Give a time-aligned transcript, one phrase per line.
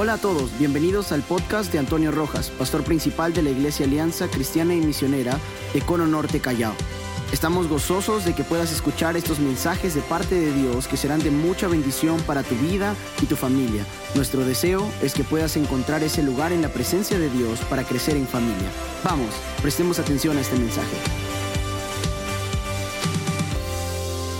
[0.00, 4.28] Hola a todos, bienvenidos al podcast de Antonio Rojas, pastor principal de la Iglesia Alianza
[4.28, 5.36] Cristiana y Misionera
[5.74, 6.72] de Cono Norte Callao.
[7.32, 11.32] Estamos gozosos de que puedas escuchar estos mensajes de parte de Dios que serán de
[11.32, 13.84] mucha bendición para tu vida y tu familia.
[14.14, 18.16] Nuestro deseo es que puedas encontrar ese lugar en la presencia de Dios para crecer
[18.16, 18.68] en familia.
[19.02, 20.96] Vamos, prestemos atención a este mensaje.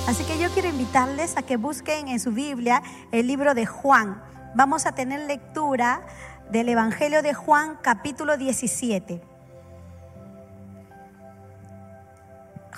[0.06, 2.80] Así que yo quiero invitarles a que busquen en su Biblia
[3.10, 4.22] el libro de Juan.
[4.54, 6.00] Vamos a tener lectura
[6.50, 9.20] del Evangelio de Juan capítulo 17.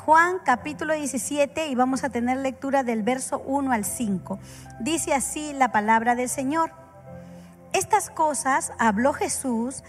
[0.05, 4.41] Juan capítulo 17 y vamos a tener lectura del verso 1 al 5.
[4.80, 6.73] Dice así la palabra del Señor.
[7.73, 9.84] Estas cosas habló Jesús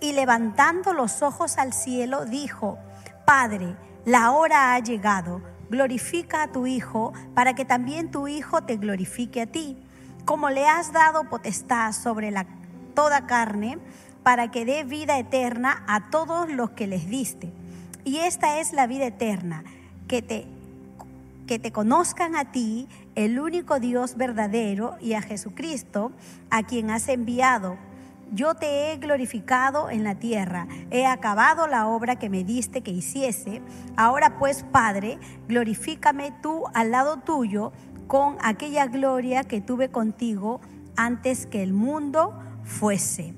[0.00, 2.78] y levantando los ojos al cielo dijo,
[3.24, 8.76] Padre, la hora ha llegado, glorifica a tu Hijo para que también tu Hijo te
[8.76, 9.85] glorifique a ti,
[10.26, 12.34] como le has dado potestad sobre
[12.94, 13.78] toda carne,
[14.24, 17.52] para que dé vida eterna a todos los que les diste.
[18.04, 19.62] Y esta es la vida eterna,
[20.08, 20.46] que te,
[21.46, 26.10] que te conozcan a ti, el único Dios verdadero, y a Jesucristo,
[26.50, 27.76] a quien has enviado.
[28.32, 32.90] Yo te he glorificado en la tierra, he acabado la obra que me diste que
[32.90, 33.62] hiciese.
[33.96, 37.72] Ahora pues, Padre, glorifícame tú al lado tuyo
[38.06, 40.60] con aquella gloria que tuve contigo
[40.96, 43.34] antes que el mundo fuese.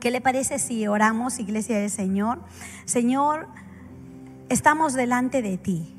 [0.00, 2.38] ¿Qué le parece si oramos, Iglesia del Señor?
[2.84, 3.48] Señor,
[4.48, 5.94] estamos delante de ti.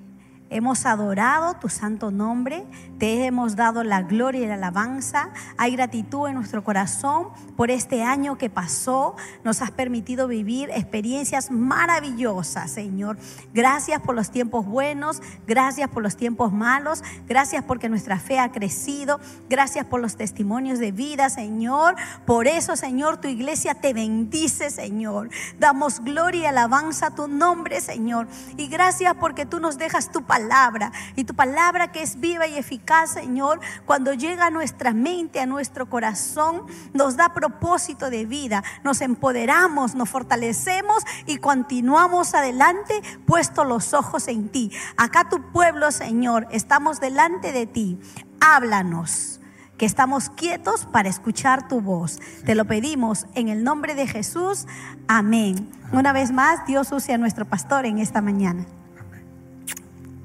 [0.49, 2.65] Hemos adorado tu santo nombre,
[2.99, 5.29] te hemos dado la gloria y la alabanza.
[5.57, 9.15] Hay gratitud en nuestro corazón por este año que pasó.
[9.43, 13.17] Nos has permitido vivir experiencias maravillosas, Señor.
[13.53, 18.51] Gracias por los tiempos buenos, gracias por los tiempos malos, gracias porque nuestra fe ha
[18.51, 19.19] crecido,
[19.49, 21.95] gracias por los testimonios de vida, Señor.
[22.25, 25.29] Por eso, Señor, tu iglesia te bendice, Señor.
[25.57, 28.27] Damos gloria y alabanza a tu nombre, Señor.
[28.57, 32.57] Y gracias porque tú nos dejas tu palabra y tu palabra que es viva y
[32.57, 36.63] eficaz, Señor, cuando llega a nuestra mente, a nuestro corazón,
[36.93, 44.27] nos da propósito de vida, nos empoderamos, nos fortalecemos y continuamos adelante puesto los ojos
[44.27, 44.71] en ti.
[44.97, 47.99] Acá tu pueblo, Señor, estamos delante de ti.
[48.41, 49.39] Háblanos
[49.77, 52.19] que estamos quietos para escuchar tu voz.
[52.45, 54.67] Te lo pedimos en el nombre de Jesús.
[55.07, 55.69] Amén.
[55.91, 58.65] Una vez más, Dios use a nuestro pastor en esta mañana.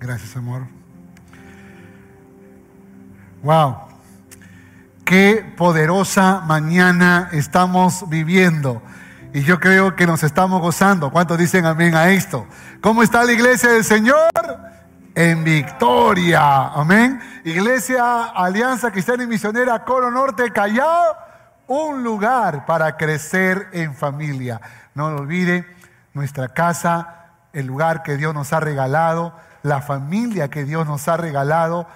[0.01, 0.84] Gracias, amor.
[3.45, 3.77] Wow.
[5.05, 8.81] Qué poderosa mañana estamos viviendo.
[9.35, 11.11] Y yo creo que nos estamos gozando.
[11.11, 12.47] ¿Cuántos dicen amén a esto?
[12.81, 14.31] ¿Cómo está la iglesia del Señor?
[15.15, 16.69] En victoria.
[16.69, 17.21] Amén.
[17.45, 21.15] Iglesia Alianza Cristiana y Misionera Coro Norte Callao.
[21.67, 24.59] Un lugar para crecer en familia.
[24.95, 25.67] No lo olvide,
[26.15, 29.35] nuestra casa, el lugar que Dios nos ha regalado
[29.65, 31.89] la familia que Dios nos ha regalado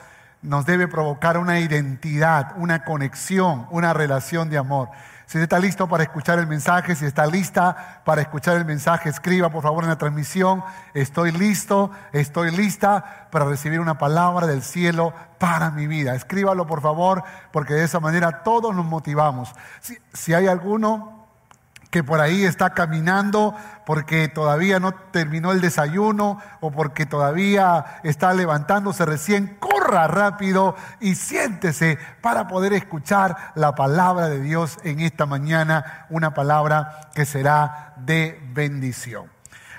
[0.42, 4.90] nos debe provocar una identidad, una conexión, una relación de amor.
[5.26, 9.50] Si está listo para escuchar el mensaje, si está lista para escuchar el mensaje, escriba
[9.50, 15.12] por favor en la transmisión, estoy listo, estoy lista para recibir una palabra del cielo
[15.38, 16.14] para mi vida.
[16.14, 19.52] Escríbalo por favor, porque de esa manera todos nos motivamos.
[19.80, 21.17] Si, si hay alguno
[21.90, 23.54] que por ahí está caminando
[23.86, 31.14] porque todavía no terminó el desayuno o porque todavía está levantándose recién, corra rápido y
[31.14, 37.94] siéntese para poder escuchar la palabra de Dios en esta mañana, una palabra que será
[37.96, 39.30] de bendición.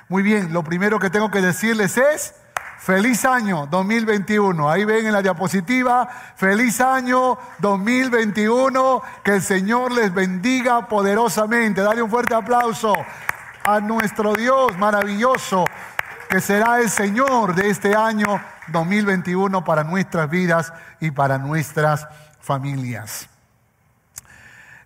[0.08, 2.34] Muy bien, lo primero que tengo que decirles es,
[2.80, 4.72] Feliz año 2021.
[4.72, 6.08] Ahí ven en la diapositiva.
[6.36, 9.02] Feliz año 2021.
[9.22, 11.82] Que el Señor les bendiga poderosamente.
[11.82, 12.94] Dale un fuerte aplauso
[13.66, 15.66] a nuestro Dios maravilloso,
[16.30, 22.08] que será el Señor de este año 2021 para nuestras vidas y para nuestras
[22.40, 23.28] familias.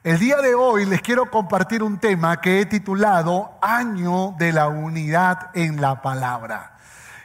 [0.03, 4.67] El día de hoy les quiero compartir un tema que he titulado Año de la
[4.67, 6.72] Unidad en la Palabra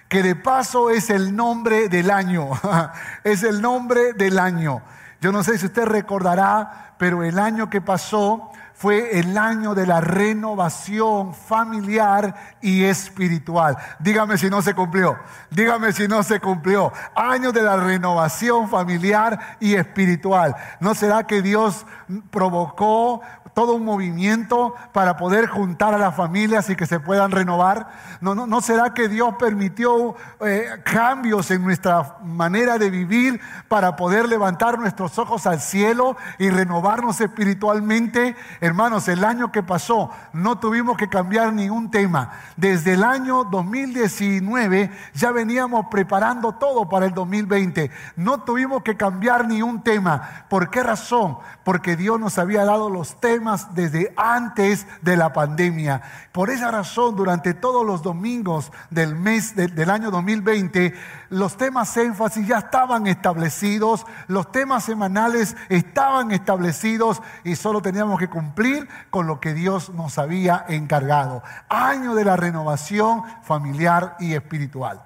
[0.09, 2.51] que de paso es el nombre del año,
[3.25, 4.83] es el nombre del año.
[5.21, 9.87] Yo no sé si usted recordará, pero el año que pasó fue el año de
[9.87, 13.77] la renovación familiar y espiritual.
[13.99, 15.19] Dígame si no se cumplió.
[15.51, 16.93] Dígame si no se cumplió.
[17.17, 20.55] Año de la renovación familiar y espiritual.
[20.79, 21.87] ¿No será que Dios
[22.31, 23.21] provocó
[23.59, 27.89] todo un movimiento para poder juntar a las familias y que se puedan renovar?
[28.21, 33.97] ¿No, no, no será que Dios permitió eh, cambios en nuestra manera de vivir para
[33.97, 38.37] poder levantar nuestros ojos al cielo y renovarnos espiritualmente?
[38.61, 42.31] Hermanos, el año que pasó no tuvimos que cambiar ningún tema.
[42.57, 47.91] Desde el año 2019 ya veníamos preparando todo para el 2020.
[48.15, 50.45] No tuvimos que cambiar ni un tema.
[50.49, 51.39] ¿Por qué razón?
[51.65, 56.03] Porque Dios nos había dado los temas desde antes de la pandemia.
[56.33, 60.95] Por esa razón, durante todos los domingos del mes del año 2020,
[61.31, 68.29] los temas énfasis ya estaban establecidos, los temas semanales estaban establecidos y solo teníamos que
[68.29, 71.43] cumplir con lo que Dios nos había encargado.
[71.69, 75.03] Año de la renovación familiar y espiritual.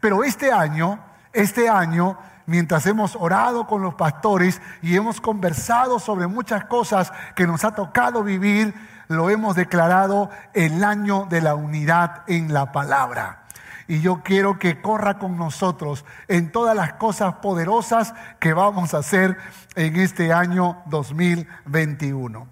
[0.00, 0.98] Pero este año,
[1.32, 2.18] este año,
[2.50, 7.76] mientras hemos orado con los pastores y hemos conversado sobre muchas cosas que nos ha
[7.76, 8.74] tocado vivir,
[9.06, 13.44] lo hemos declarado el año de la unidad en la palabra.
[13.86, 18.98] Y yo quiero que corra con nosotros en todas las cosas poderosas que vamos a
[18.98, 19.38] hacer
[19.76, 22.48] en este año 2021.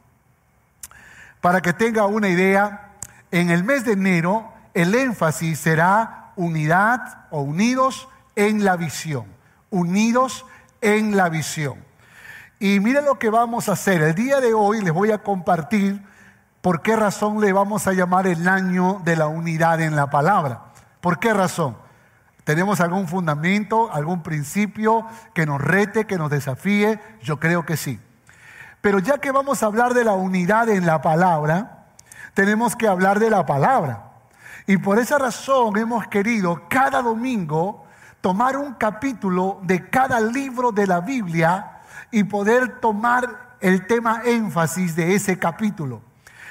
[1.41, 2.93] Para que tenga una idea,
[3.33, 9.27] en el mes de enero el énfasis será unidad o unidos en la visión,
[9.70, 10.44] unidos
[10.81, 11.85] en la visión.
[12.59, 14.03] Y mire lo que vamos a hacer.
[14.03, 16.03] El día de hoy les voy a compartir
[16.61, 20.62] por qué razón le vamos a llamar el año de la unidad en la palabra.
[21.00, 21.76] ¿Por qué razón?
[22.44, 26.99] ¿Tenemos algún fundamento, algún principio que nos rete, que nos desafíe?
[27.23, 28.00] Yo creo que sí.
[28.81, 31.87] Pero ya que vamos a hablar de la unidad en la palabra,
[32.35, 34.12] tenemos que hablar de la palabra.
[34.67, 37.85] Y por esa razón hemos querido cada domingo
[38.20, 41.81] tomar un capítulo de cada libro de la Biblia
[42.11, 46.03] y poder tomar el tema énfasis de ese capítulo.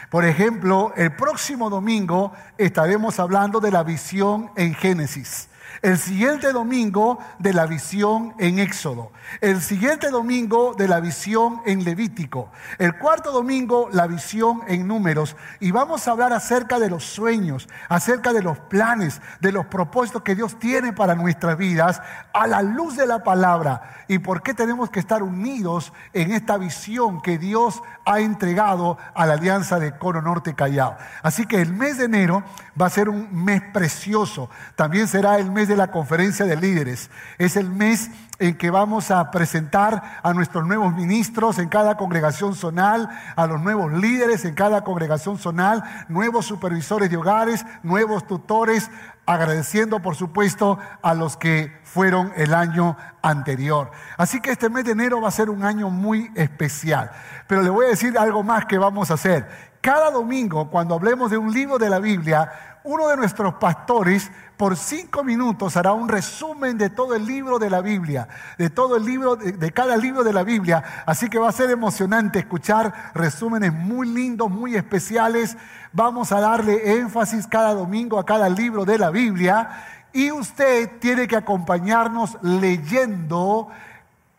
[0.09, 5.49] Por ejemplo, el próximo domingo estaremos hablando de la visión en Génesis.
[5.81, 9.11] El siguiente domingo de la visión en Éxodo.
[9.41, 12.51] El siguiente domingo de la visión en Levítico.
[12.77, 15.35] El cuarto domingo la visión en números.
[15.59, 20.23] Y vamos a hablar acerca de los sueños, acerca de los planes, de los propósitos
[20.23, 22.01] que Dios tiene para nuestras vidas
[22.33, 24.05] a la luz de la palabra.
[24.07, 29.25] Y por qué tenemos que estar unidos en esta visión que Dios ha entregado a
[29.25, 30.97] la alianza de Cono Norte Callao.
[31.21, 32.43] Así que el mes de enero
[32.79, 34.49] va a ser un mes precioso.
[34.75, 37.09] También será el mes de la conferencia de líderes.
[37.37, 42.55] Es el mes en que vamos a presentar a nuestros nuevos ministros en cada congregación
[42.55, 48.91] zonal, a los nuevos líderes en cada congregación zonal, nuevos supervisores de hogares, nuevos tutores,
[49.25, 53.91] agradeciendo por supuesto a los que fueron el año anterior.
[54.17, 57.11] Así que este mes de enero va a ser un año muy especial.
[57.47, 59.67] Pero le voy a decir algo más que vamos a hacer.
[59.81, 64.77] Cada domingo, cuando hablemos de un libro de la Biblia, uno de nuestros pastores por
[64.77, 69.05] cinco minutos hará un resumen de todo el libro de la Biblia, de todo el
[69.05, 70.81] libro, de, cada libro de la Biblia.
[71.05, 75.57] Así que va a ser emocionante escuchar resúmenes muy lindos, muy especiales.
[75.91, 79.83] Vamos a darle énfasis cada domingo a cada libro de la Biblia.
[80.13, 83.67] Y usted tiene que acompañarnos leyendo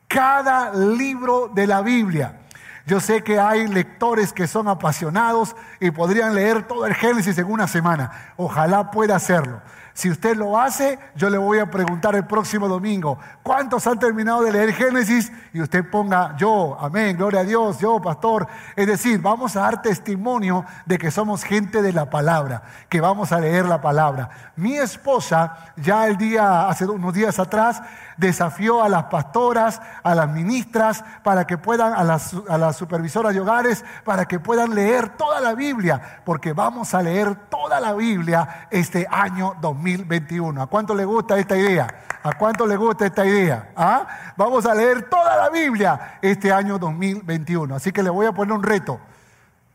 [0.08, 2.40] cada libro de la Biblia.
[2.88, 7.44] Yo sé que hay lectores que son apasionados y podrían leer todo el Génesis en
[7.44, 8.32] una semana.
[8.38, 9.60] Ojalá pueda hacerlo.
[9.92, 14.42] Si usted lo hace, yo le voy a preguntar el próximo domingo, ¿cuántos han terminado
[14.42, 15.30] de leer Génesis?
[15.52, 18.46] Y usted ponga yo, amén, gloria a Dios, yo, pastor.
[18.74, 23.32] Es decir, vamos a dar testimonio de que somos gente de la palabra, que vamos
[23.32, 24.30] a leer la palabra.
[24.56, 27.82] Mi esposa, ya el día, hace unos días atrás,
[28.18, 33.32] desafió a las pastoras, a las ministras, para que puedan, a las, a las supervisoras
[33.32, 37.94] de hogares, para que puedan leer toda la Biblia, porque vamos a leer toda la
[37.94, 40.60] Biblia este año 2021.
[40.60, 41.86] ¿A cuánto le gusta esta idea?
[42.22, 43.70] ¿A cuánto le gusta esta idea?
[43.76, 44.06] ¿Ah?
[44.36, 47.74] Vamos a leer toda la Biblia este año 2021.
[47.74, 49.00] Así que le voy a poner un reto.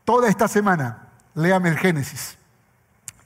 [0.04, 2.36] Toda esta semana, léame el Génesis.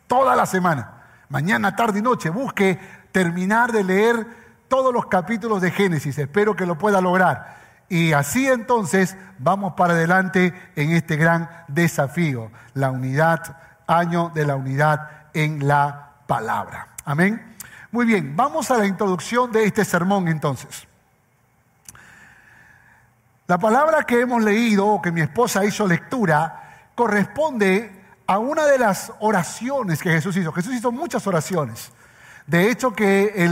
[0.07, 0.93] Toda la semana.
[1.29, 2.79] Mañana, tarde y noche, busque
[3.11, 6.19] terminar de leer todos los capítulos de Génesis.
[6.19, 7.59] Espero que lo pueda lograr.
[7.89, 13.57] Y así entonces vamos para adelante en este gran desafío, la unidad,
[13.87, 16.89] año de la unidad en la palabra.
[17.05, 17.57] Amén.
[17.91, 20.87] Muy bien, vamos a la introducción de este sermón entonces.
[23.47, 28.79] La palabra que hemos leído, o que mi esposa hizo lectura, corresponde a una de
[28.79, 30.53] las oraciones que Jesús hizo.
[30.53, 31.91] Jesús hizo muchas oraciones.
[32.49, 33.49] De hecho, que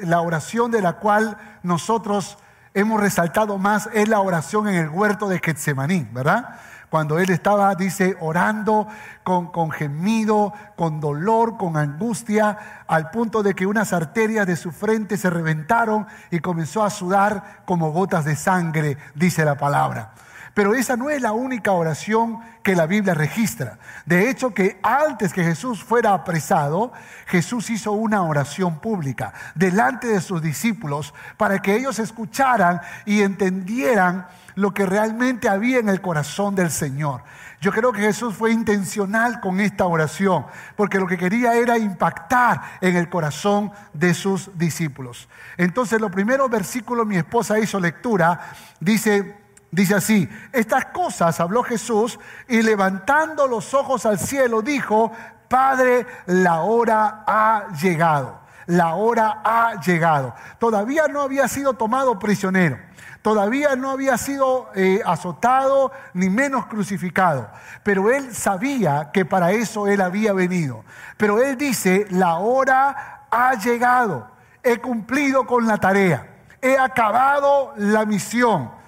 [0.00, 2.38] la oración de la cual nosotros
[2.74, 6.58] hemos resaltado más es la oración en el huerto de Getsemaní, ¿verdad?
[6.90, 8.86] cuando él estaba, dice, orando
[9.22, 14.72] con, con gemido, con dolor, con angustia, al punto de que unas arterias de su
[14.72, 20.12] frente se reventaron y comenzó a sudar como gotas de sangre, dice la palabra.
[20.54, 23.78] Pero esa no es la única oración que la Biblia registra.
[24.04, 26.92] De hecho, que antes que Jesús fuera apresado,
[27.26, 34.26] Jesús hizo una oración pública delante de sus discípulos para que ellos escucharan y entendieran
[34.54, 37.22] lo que realmente había en el corazón del Señor.
[37.62, 42.60] Yo creo que Jesús fue intencional con esta oración, porque lo que quería era impactar
[42.80, 45.28] en el corazón de sus discípulos.
[45.56, 48.40] Entonces, los primeros versículos, mi esposa hizo lectura,
[48.80, 49.41] dice,
[49.72, 55.10] Dice así, estas cosas habló Jesús y levantando los ojos al cielo dijo,
[55.48, 60.34] Padre, la hora ha llegado, la hora ha llegado.
[60.58, 62.78] Todavía no había sido tomado prisionero,
[63.22, 67.48] todavía no había sido eh, azotado ni menos crucificado,
[67.82, 70.84] pero él sabía que para eso él había venido.
[71.16, 74.30] Pero él dice, la hora ha llegado,
[74.62, 76.26] he cumplido con la tarea,
[76.60, 78.81] he acabado la misión.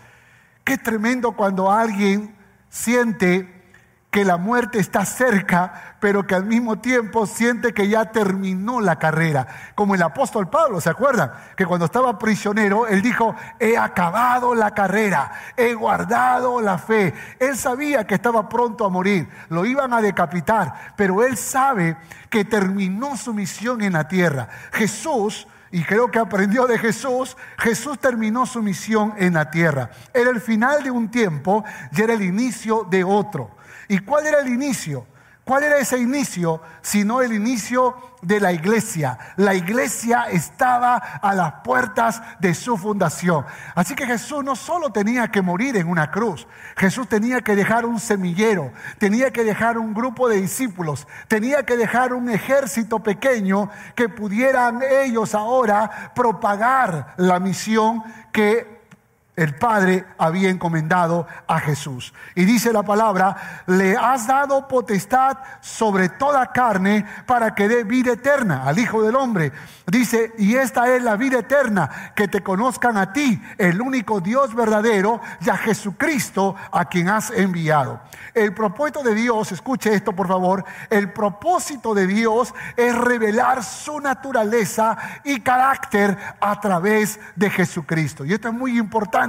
[0.64, 2.34] Qué tremendo cuando alguien
[2.70, 3.54] siente
[4.14, 8.96] que la muerte está cerca, pero que al mismo tiempo siente que ya terminó la
[8.96, 9.44] carrera.
[9.74, 11.32] Como el apóstol Pablo, ¿se acuerdan?
[11.56, 17.12] Que cuando estaba prisionero, él dijo, he acabado la carrera, he guardado la fe.
[17.40, 21.96] Él sabía que estaba pronto a morir, lo iban a decapitar, pero él sabe
[22.30, 24.48] que terminó su misión en la tierra.
[24.72, 29.90] Jesús y creo que aprendió de Jesús, Jesús terminó su misión en la tierra.
[30.12, 33.50] Era el final de un tiempo y era el inicio de otro.
[33.88, 35.04] ¿Y cuál era el inicio?
[35.44, 36.62] ¿Cuál era ese inicio?
[36.80, 39.18] Sino el inicio de la iglesia.
[39.36, 43.44] La iglesia estaba a las puertas de su fundación.
[43.74, 46.46] Así que Jesús no solo tenía que morir en una cruz,
[46.76, 51.76] Jesús tenía que dejar un semillero, tenía que dejar un grupo de discípulos, tenía que
[51.76, 58.73] dejar un ejército pequeño que pudieran ellos ahora propagar la misión que
[59.36, 62.14] el Padre había encomendado a Jesús.
[62.36, 68.12] Y dice la palabra, le has dado potestad sobre toda carne para que dé vida
[68.12, 69.52] eterna al Hijo del Hombre.
[69.86, 74.54] Dice, y esta es la vida eterna, que te conozcan a ti, el único Dios
[74.54, 78.00] verdadero, y a Jesucristo a quien has enviado.
[78.34, 84.00] El propósito de Dios, escuche esto por favor, el propósito de Dios es revelar su
[84.00, 88.24] naturaleza y carácter a través de Jesucristo.
[88.24, 89.23] Y esto es muy importante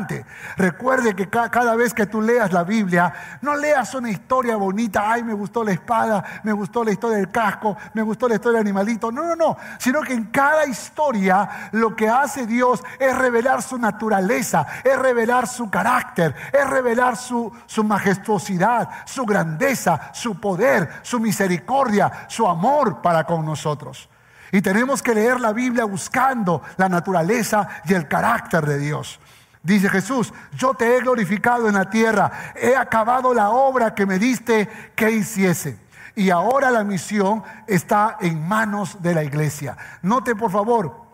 [0.58, 5.24] Recuerde que cada vez que tú leas la Biblia, no leas una historia bonita, ay,
[5.24, 8.68] me gustó la espada, me gustó la historia del casco, me gustó la historia del
[8.68, 9.12] animalito.
[9.12, 9.58] No, no, no.
[9.78, 15.48] Sino que en cada historia lo que hace Dios es revelar su naturaleza, es revelar
[15.48, 23.02] su carácter, es revelar su, su majestuosidad, su grandeza, su poder, su misericordia, su amor
[23.02, 24.10] para con nosotros.
[24.52, 29.20] Y tenemos que leer la Biblia buscando la naturaleza y el carácter de Dios.
[29.66, 34.20] Dice Jesús, yo te he glorificado en la tierra, he acabado la obra que me
[34.20, 35.80] diste que hiciese.
[36.14, 39.76] Y ahora la misión está en manos de la iglesia.
[40.04, 41.05] Note por favor,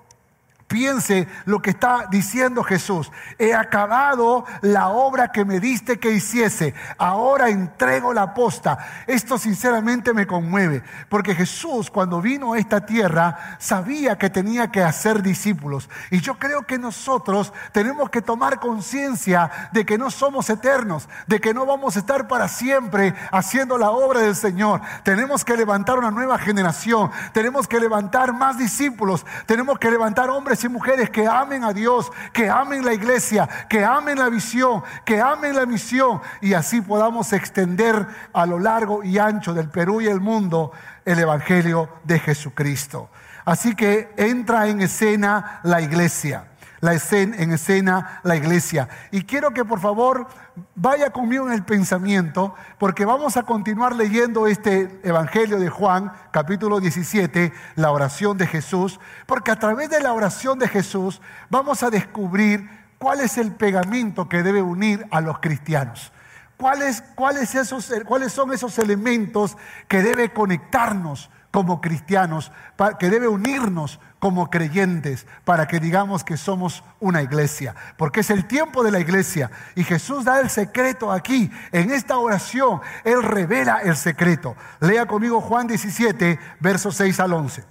[0.71, 3.11] Piense lo que está diciendo Jesús.
[3.37, 6.73] He acabado la obra que me diste que hiciese.
[6.97, 8.77] Ahora entrego la posta.
[9.05, 10.81] Esto sinceramente me conmueve.
[11.09, 15.89] Porque Jesús cuando vino a esta tierra sabía que tenía que hacer discípulos.
[16.09, 21.09] Y yo creo que nosotros tenemos que tomar conciencia de que no somos eternos.
[21.27, 24.79] De que no vamos a estar para siempre haciendo la obra del Señor.
[25.03, 27.11] Tenemos que levantar una nueva generación.
[27.33, 29.25] Tenemos que levantar más discípulos.
[29.45, 33.83] Tenemos que levantar hombres y mujeres que amen a Dios, que amen la iglesia, que
[33.83, 39.17] amen la visión, que amen la misión y así podamos extender a lo largo y
[39.17, 40.71] ancho del Perú y el mundo
[41.05, 43.09] el Evangelio de Jesucristo.
[43.45, 46.50] Así que entra en escena la iglesia
[46.81, 48.89] la escena, en escena la iglesia.
[49.11, 50.27] Y quiero que por favor
[50.75, 56.79] vaya conmigo en el pensamiento, porque vamos a continuar leyendo este Evangelio de Juan, capítulo
[56.79, 61.89] 17, la oración de Jesús, porque a través de la oración de Jesús vamos a
[61.89, 66.11] descubrir cuál es el pegamento que debe unir a los cristianos.
[66.57, 69.57] ¿Cuáles, cuáles, esos, ¿Cuáles son esos elementos
[69.87, 72.51] que debe conectarnos como cristianos,
[72.99, 78.45] que debe unirnos como creyentes para que digamos que somos una iglesia, porque es el
[78.45, 83.79] tiempo de la iglesia y Jesús da el secreto aquí, en esta oración, Él revela
[83.79, 84.55] el secreto.
[84.79, 87.63] Lea conmigo Juan 17, versos 6 al 11.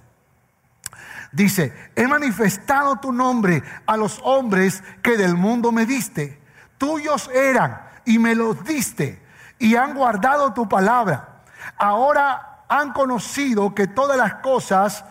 [1.31, 6.41] Dice, he manifestado tu nombre a los hombres que del mundo me diste,
[6.77, 9.21] tuyos eran y me los diste
[9.57, 11.43] y han guardado tu palabra.
[11.77, 15.03] Ahora han conocido que todas las cosas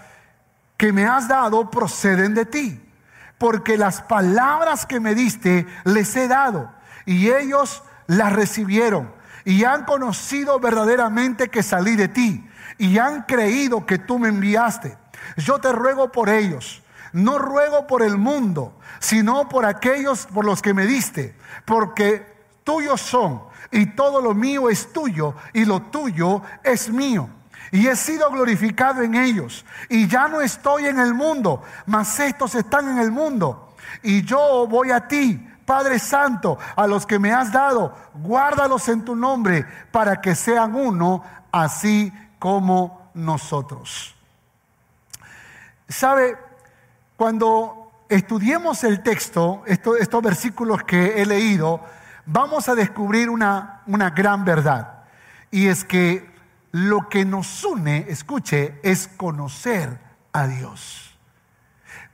[0.79, 2.81] que me has dado proceden de ti,
[3.37, 6.73] porque las palabras que me diste les he dado
[7.05, 9.13] y ellos las recibieron
[9.45, 12.49] y han conocido verdaderamente que salí de ti
[12.79, 14.97] y han creído que tú me enviaste.
[15.37, 20.63] Yo te ruego por ellos, no ruego por el mundo, sino por aquellos por los
[20.63, 21.37] que me diste,
[21.67, 22.27] porque
[22.65, 27.29] tuyos son y todo lo mío es tuyo y lo tuyo es mío.
[27.73, 29.65] Y he sido glorificado en ellos.
[29.89, 33.75] Y ya no estoy en el mundo, mas estos están en el mundo.
[34.03, 39.05] Y yo voy a ti, Padre Santo, a los que me has dado, guárdalos en
[39.05, 41.23] tu nombre para que sean uno,
[41.53, 44.15] así como nosotros.
[45.89, 46.37] ¿Sabe?
[47.17, 51.81] Cuando estudiemos el texto, estos versículos que he leído,
[52.27, 55.05] vamos a descubrir una, una gran verdad.
[55.51, 56.30] Y es que
[56.73, 59.99] lo que nos une, escuche, es conocer
[60.33, 61.19] a Dios.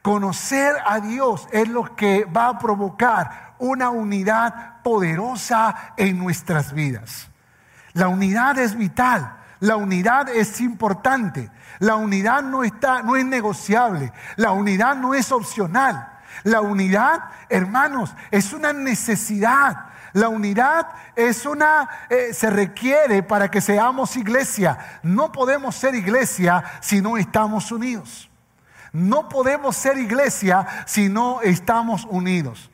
[0.03, 7.29] Conocer a Dios es lo que va a provocar una unidad poderosa en nuestras vidas.
[7.93, 14.13] La unidad es vital, la unidad es importante, la unidad no está no es negociable,
[14.37, 16.13] la unidad no es opcional.
[16.45, 19.87] La unidad, hermanos, es una necesidad.
[20.17, 24.79] La unidad es una, eh, se requiere para que seamos iglesia.
[25.03, 28.31] No podemos ser iglesia si no estamos unidos.
[28.95, 32.71] No podemos ser iglesia si no estamos unidos.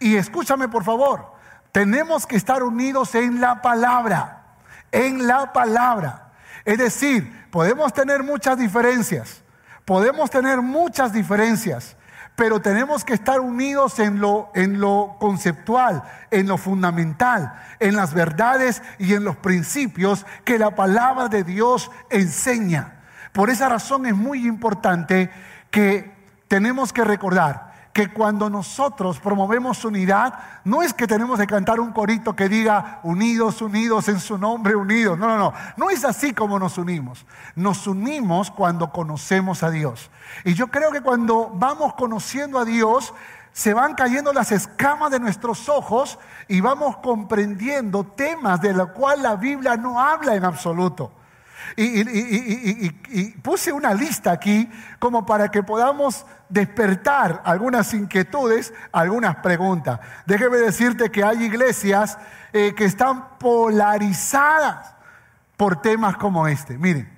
[0.00, 1.32] Y escúchame por favor,
[1.70, 4.42] tenemos que estar unidos en la palabra,
[4.90, 6.32] en la palabra.
[6.64, 9.44] Es decir, podemos tener muchas diferencias,
[9.84, 11.96] podemos tener muchas diferencias,
[12.40, 18.14] pero tenemos que estar unidos en lo, en lo conceptual, en lo fundamental, en las
[18.14, 22.94] verdades y en los principios que la palabra de Dios enseña.
[23.34, 25.28] Por esa razón es muy importante
[25.70, 26.14] que
[26.48, 31.92] tenemos que recordar que cuando nosotros promovemos unidad, no es que tenemos que cantar un
[31.92, 35.18] corito que diga unidos, unidos en su nombre, unidos.
[35.18, 35.52] No, no, no.
[35.76, 37.26] No es así como nos unimos.
[37.56, 40.10] Nos unimos cuando conocemos a Dios.
[40.44, 43.12] Y yo creo que cuando vamos conociendo a Dios,
[43.52, 49.22] se van cayendo las escamas de nuestros ojos y vamos comprendiendo temas de los cuales
[49.24, 51.10] la Biblia no habla en absoluto.
[51.76, 54.68] Y, puse una lista aquí
[54.98, 60.00] como para que podamos despertar algunas inquietudes, algunas preguntas.
[60.26, 62.18] Déjeme decirte que hay iglesias
[62.52, 64.94] eh, que están polarizadas
[65.56, 66.78] por temas como este.
[66.78, 67.10] Miren,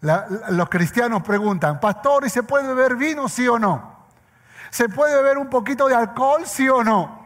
[0.00, 4.00] los cristianos preguntan, pastor, ¿y se puede beber vino, sí o no?
[4.70, 7.19] ¿Se puede beber un poquito de alcohol, sí o no?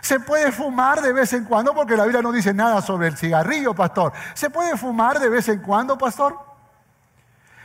[0.00, 3.16] Se puede fumar de vez en cuando, porque la Biblia no dice nada sobre el
[3.16, 4.12] cigarrillo, pastor.
[4.34, 6.38] ¿Se puede fumar de vez en cuando, pastor?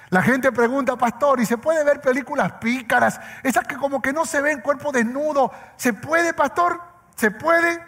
[0.10, 3.19] La gente pregunta, pastor, ¿y se puede ver películas pícaras?
[3.43, 5.52] Esas que como que no se ven cuerpo desnudo.
[5.78, 6.80] ¿Se puede, pastor?
[7.15, 7.84] ¿Se puede?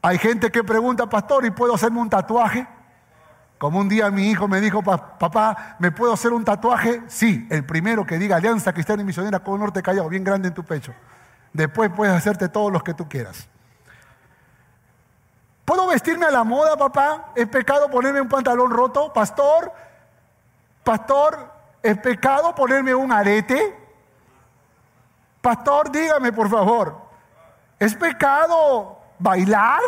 [0.00, 2.66] Hay gente que pregunta, pastor, ¿y puedo hacerme un tatuaje?
[3.58, 7.02] Como un día mi hijo me dijo, papá, ¿me puedo hacer un tatuaje?
[7.06, 10.54] Sí, el primero que diga Alianza Cristiana y Misionera con Norte Callao, bien grande en
[10.54, 10.92] tu pecho.
[11.52, 13.48] Después puedes hacerte todos los que tú quieras.
[15.64, 17.32] ¿Puedo vestirme a la moda, papá?
[17.34, 19.12] ¿Es pecado ponerme un pantalón roto?
[19.12, 19.72] Pastor,
[20.82, 23.78] pastor, ¿es pecado ponerme un arete?
[25.40, 26.96] Pastor, dígame por favor,
[27.78, 29.80] ¿es pecado bailar?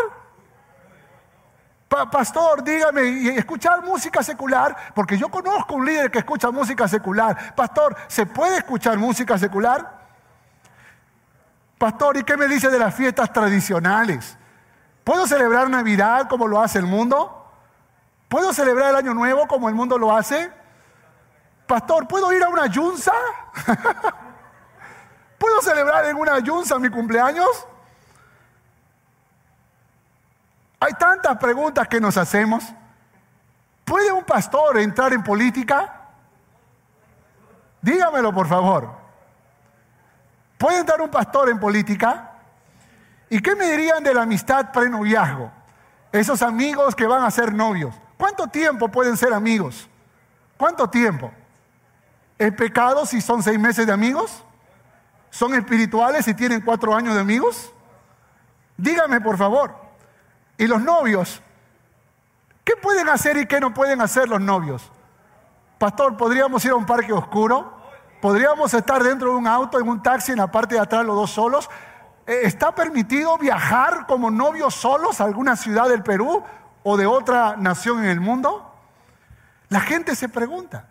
[2.11, 7.55] pastor, dígame, y escuchar música secular, porque yo conozco un líder que escucha música secular.
[7.55, 10.04] Pastor, ¿se puede escuchar música secular?
[11.85, 14.39] Pastor, ¿y qué me dice de las fiestas tradicionales?
[15.05, 17.47] ¿Puedo celebrar Navidad como lo hace el mundo?
[18.27, 20.51] ¿Puedo celebrar el Año Nuevo como el mundo lo hace?
[21.67, 23.13] Pastor, ¿puedo ir a una yunza?
[25.39, 27.67] ¿Puedo celebrar en una yunza mi cumpleaños?
[30.81, 32.65] Hay tantas preguntas que nos hacemos.
[33.85, 36.01] ¿Puede un pastor entrar en política?
[37.83, 39.04] Dígamelo, por favor.
[40.65, 42.31] ¿Puede entrar un pastor en política?
[43.29, 45.53] ¿Y qué me dirían de la amistad pre-noviazgo?
[46.11, 47.95] Esos amigos que van a ser novios.
[48.17, 49.91] ¿Cuánto tiempo pueden ser amigos?
[50.57, 51.31] ¿Cuánto tiempo?
[52.39, 54.43] ¿Es pecado si son seis meses de amigos?
[55.29, 57.71] ¿Son espirituales si tienen cuatro años de amigos?
[58.79, 59.77] Dígame, por favor.
[60.57, 61.43] ¿Y los novios?
[62.65, 64.91] ¿Qué pueden hacer y qué no pueden hacer los novios?
[65.77, 67.74] Pastor, ¿podríamos ir a un parque oscuro?
[68.25, 71.15] Podríamos estar dentro de un auto, en un taxi, en la parte de atrás, los
[71.15, 71.69] dos solos.
[72.27, 76.43] Eh, ¿Está permitido viajar como novios solos a alguna ciudad del Perú
[76.85, 78.75] o de otra nación en el mundo?
[79.69, 80.87] La gente se pregunta,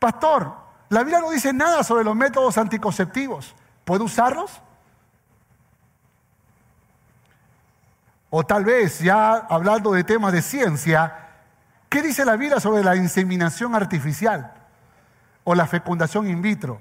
[0.00, 0.56] pastor,
[0.88, 3.54] la Biblia no dice nada sobre los métodos anticonceptivos.
[3.84, 4.60] ¿Puedo usarlos?
[8.28, 11.28] O tal vez, ya hablando de temas de ciencia,
[11.88, 14.55] ¿qué dice la Biblia sobre la inseminación artificial
[15.48, 16.80] o la fecundación in vitro?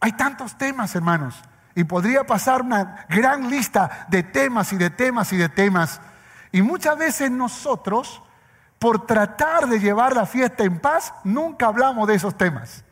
[0.00, 1.40] Hay tantos temas, hermanos,
[1.76, 6.00] y podría pasar una gran lista de temas y de temas y de temas.
[6.50, 8.20] Y muchas veces nosotros,
[8.80, 12.84] por tratar de llevar la fiesta en paz, nunca hablamos de esos temas.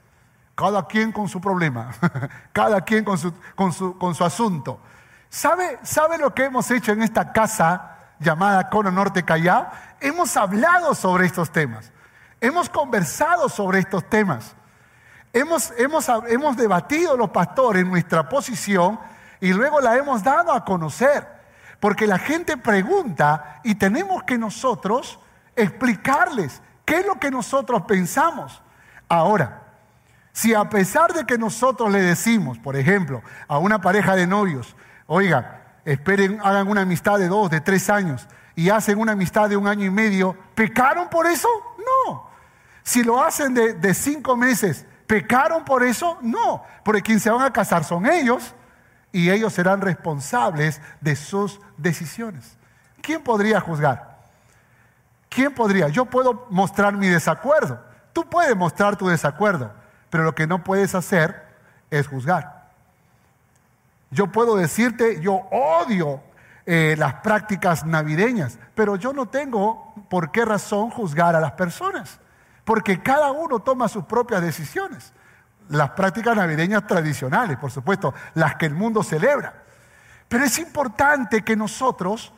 [0.55, 1.91] Cada quien con su problema,
[2.53, 4.81] cada quien con su, con su, con su asunto.
[5.29, 9.69] ¿Sabe, ¿Sabe lo que hemos hecho en esta casa llamada Cono Norte Callao?
[10.01, 11.91] Hemos hablado sobre estos temas.
[12.41, 14.55] Hemos conversado sobre estos temas.
[15.33, 18.99] Hemos, hemos, hemos debatido los pastores nuestra posición
[19.41, 21.27] y luego la hemos dado a conocer.
[21.81, 25.21] Porque la gente pregunta y tenemos que nosotros
[25.55, 28.63] explicarles qué es lo que nosotros pensamos.
[29.09, 29.63] Ahora,
[30.33, 34.75] si a pesar de que nosotros le decimos, por ejemplo, a una pareja de novios,
[35.11, 39.57] Oiga, esperen, hagan una amistad de dos, de tres años y hacen una amistad de
[39.57, 41.49] un año y medio, ¿pecaron por eso?
[41.79, 42.28] No.
[42.89, 46.17] Si lo hacen de, cinco meses, ¿pecaron por eso?
[46.23, 46.65] No.
[46.83, 48.55] Porque quien se van a casar son ellos
[49.13, 52.57] y ellos serán responsables de sus decisiones.
[53.03, 54.17] ¿Quién podría juzgar?
[55.29, 55.89] ¿Quién podría?
[55.89, 57.79] Yo puedo mostrar mi desacuerdo.
[58.15, 59.71] Tú puedes mostrar tu desacuerdo,
[60.09, 61.45] pero lo que no puedes hacer
[61.91, 62.71] es juzgar.
[64.11, 66.23] Yo puedo decirte, yo odio
[66.65, 72.19] eh, las prácticas navideñas, pero yo no tengo por qué razón juzgar a las personas,
[72.69, 75.15] porque cada uno toma sus propias decisiones.
[75.71, 79.63] Las prácticas navideñas tradicionales, por supuesto, las que el mundo celebra.
[80.29, 82.31] Pero es importante que nosotros,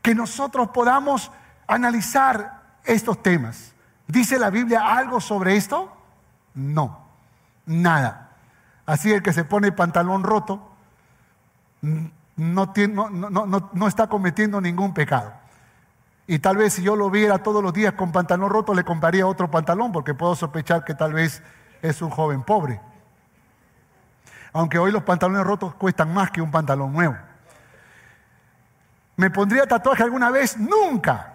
[0.00, 1.32] que nosotros podamos
[1.66, 3.74] analizar estos temas.
[4.06, 5.92] ¿Dice la Biblia algo sobre esto?
[6.54, 7.04] No,
[7.66, 8.36] nada.
[8.86, 10.62] Así el que se pone pantalón roto,
[12.36, 15.32] no, no, está cometiendo ningún pecado.
[16.32, 19.26] Y tal vez si yo lo viera todos los días con pantalón roto, le compraría
[19.26, 21.42] otro pantalón, porque puedo sospechar que tal vez
[21.82, 22.80] es un joven pobre.
[24.54, 27.14] Aunque hoy los pantalones rotos cuestan más que un pantalón nuevo.
[29.16, 30.56] ¿Me pondría tatuaje alguna vez?
[30.56, 31.34] Nunca.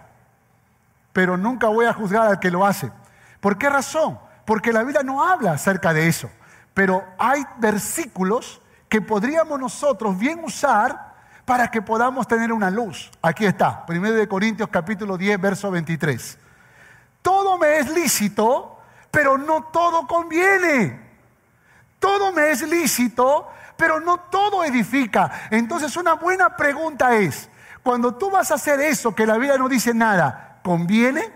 [1.12, 2.90] Pero nunca voy a juzgar al que lo hace.
[3.38, 4.18] ¿Por qué razón?
[4.44, 6.28] Porque la Biblia no habla acerca de eso.
[6.74, 11.07] Pero hay versículos que podríamos nosotros bien usar
[11.48, 13.10] para que podamos tener una luz.
[13.22, 16.36] Aquí está, 1 Corintios capítulo 10, verso 23.
[17.22, 18.78] Todo me es lícito,
[19.10, 21.00] pero no todo conviene.
[21.98, 25.48] Todo me es lícito, pero no todo edifica.
[25.50, 27.48] Entonces una buena pregunta es,
[27.82, 31.32] cuando tú vas a hacer eso que la vida no dice nada, ¿conviene?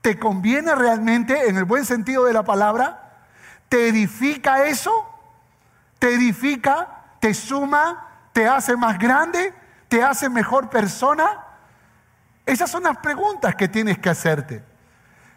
[0.00, 3.26] ¿Te conviene realmente en el buen sentido de la palabra?
[3.68, 5.10] ¿Te edifica eso?
[6.04, 6.86] te edifica,
[7.18, 8.03] te suma,
[8.34, 9.54] te hace más grande,
[9.88, 11.46] te hace mejor persona?
[12.44, 14.62] Esas son las preguntas que tienes que hacerte.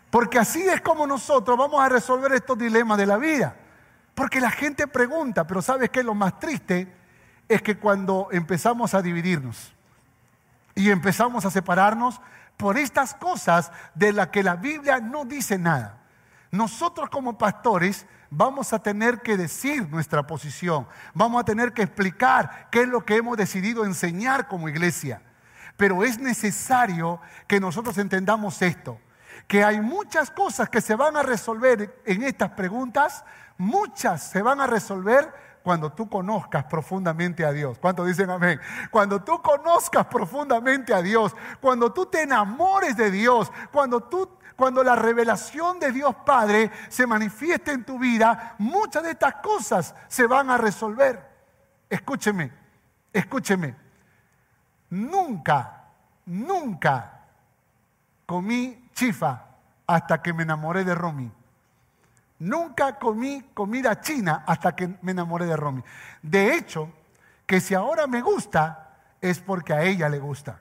[0.10, 3.56] Porque así es como nosotros vamos a resolver estos dilemas de la vida.
[4.16, 6.02] Porque la gente pregunta, pero ¿sabes qué?
[6.02, 6.92] Lo más triste
[7.48, 9.76] es que cuando empezamos a dividirnos
[10.74, 12.20] y empezamos a separarnos
[12.58, 16.00] por estas cosas de las que la Biblia no dice nada,
[16.50, 22.68] nosotros como pastores vamos a tener que decir nuestra posición, vamos a tener que explicar
[22.72, 25.22] qué es lo que hemos decidido enseñar como iglesia.
[25.76, 29.00] Pero es necesario que nosotros entendamos esto,
[29.48, 33.24] que hay muchas cosas que se van a resolver en estas preguntas,
[33.58, 37.78] muchas se van a resolver cuando tú conozcas profundamente a Dios.
[37.78, 38.58] ¿Cuántos dicen amén?
[38.90, 44.84] Cuando tú conozcas profundamente a Dios, cuando tú te enamores de Dios, cuando tú cuando
[44.84, 50.26] la revelación de Dios Padre se manifieste en tu vida, muchas de estas cosas se
[50.26, 51.24] van a resolver.
[51.88, 52.52] Escúcheme,
[53.14, 53.76] escúcheme.
[54.90, 55.84] Nunca,
[56.26, 57.22] nunca
[58.26, 59.46] comí chifa
[59.86, 61.32] hasta que me enamoré de Romy.
[62.40, 65.84] Nunca comí comida china hasta que me enamoré de Romy.
[66.24, 66.92] De hecho,
[67.46, 70.60] que si ahora me gusta, es porque a ella le gusta.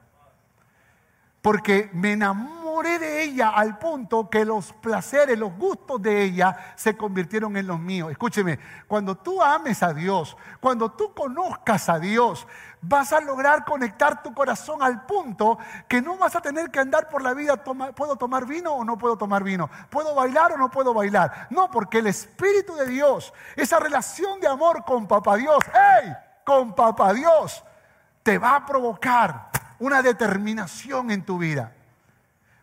[1.41, 2.13] Porque me
[2.83, 7.81] de ella al punto que los placeres, los gustos de ella se convirtieron en los
[7.81, 8.11] míos.
[8.11, 12.47] Escúcheme, cuando tú ames a Dios, cuando tú conozcas a Dios,
[12.83, 15.59] vas a lograr conectar tu corazón al punto
[15.89, 18.99] que no vas a tener que andar por la vida, ¿puedo tomar vino o no
[18.99, 19.71] puedo tomar vino?
[19.91, 21.49] ¿Puedo bailar o no puedo bailar?
[21.51, 26.12] No, porque el Espíritu de Dios, esa relación de amor con Papá Dios, ¡hey!
[26.45, 27.65] Con Papá Dios,
[28.23, 31.73] te va a provocar una determinación en tu vida.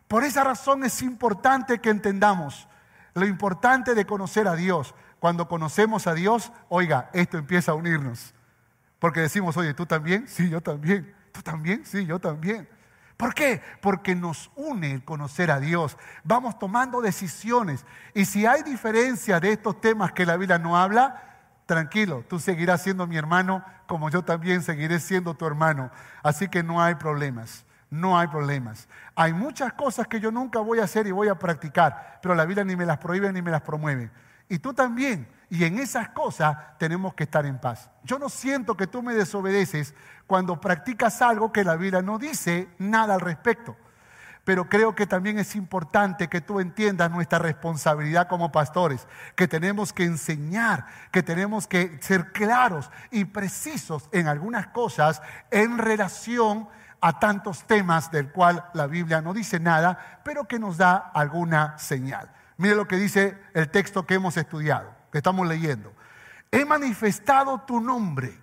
[0.08, 2.68] Por esa razón es importante que entendamos
[3.14, 4.94] lo importante de conocer a Dios.
[5.20, 8.34] Cuando conocemos a Dios, oiga, esto empieza a unirnos.
[8.98, 10.28] Porque decimos, oye, ¿tú también?
[10.28, 11.14] Sí, yo también.
[11.32, 11.84] ¿Tú también?
[11.84, 12.68] Sí, yo también.
[13.16, 13.62] ¿Por qué?
[13.80, 15.96] Porque nos une el conocer a Dios.
[16.24, 17.86] Vamos tomando decisiones.
[18.12, 21.22] Y si hay diferencia de estos temas que la Biblia no habla,
[21.66, 25.90] tranquilo, tú seguirás siendo mi hermano como yo también seguiré siendo tu hermano.
[26.22, 27.64] Así que no hay problemas.
[27.90, 28.88] No hay problemas.
[29.14, 32.44] Hay muchas cosas que yo nunca voy a hacer y voy a practicar, pero la
[32.44, 34.10] Biblia ni me las prohíbe ni me las promueve.
[34.48, 35.28] Y tú también.
[35.50, 37.90] Y en esas cosas tenemos que estar en paz.
[38.02, 39.94] Yo no siento que tú me desobedeces
[40.26, 43.76] cuando practicas algo que la Biblia no dice nada al respecto.
[44.44, 49.92] Pero creo que también es importante que tú entiendas nuestra responsabilidad como pastores, que tenemos
[49.92, 56.74] que enseñar, que tenemos que ser claros y precisos en algunas cosas en relación a
[57.12, 62.30] tantos temas del cual la Biblia no dice nada, pero que nos da alguna señal.
[62.56, 65.92] Mire lo que dice el texto que hemos estudiado, que estamos leyendo.
[66.50, 68.40] He manifestado tu nombre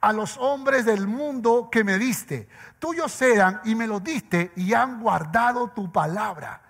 [0.00, 2.48] a los hombres del mundo que me diste.
[2.78, 6.60] Tuyos eran y me lo diste y han guardado tu palabra.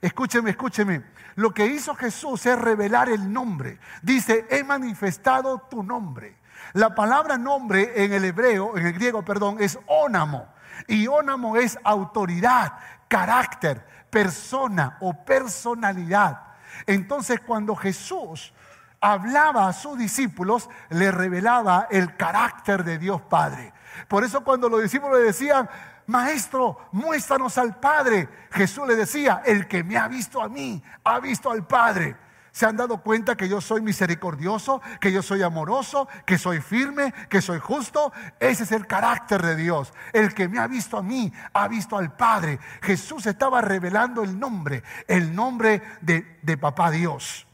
[0.00, 1.02] Escúcheme, escúcheme.
[1.36, 3.78] Lo que hizo Jesús es revelar el nombre.
[4.02, 6.36] Dice, he manifestado tu nombre.
[6.72, 10.46] La palabra nombre en el hebreo, en el griego, perdón, es ónamo.
[10.86, 12.74] Y ónamo es autoridad,
[13.08, 16.40] carácter, persona o personalidad.
[16.86, 18.52] Entonces cuando Jesús
[19.00, 23.72] hablaba a sus discípulos, le revelaba el carácter de Dios Padre.
[24.08, 25.68] Por eso cuando los discípulos le decían,
[26.06, 31.18] Maestro, muéstranos al Padre, Jesús le decía, el que me ha visto a mí, ha
[31.18, 32.16] visto al Padre.
[32.56, 37.12] ¿Se han dado cuenta que yo soy misericordioso, que yo soy amoroso, que soy firme,
[37.28, 38.14] que soy justo?
[38.40, 39.92] Ese es el carácter de Dios.
[40.14, 42.58] El que me ha visto a mí, ha visto al Padre.
[42.80, 47.46] Jesús estaba revelando el nombre, el nombre de, de Papá Dios.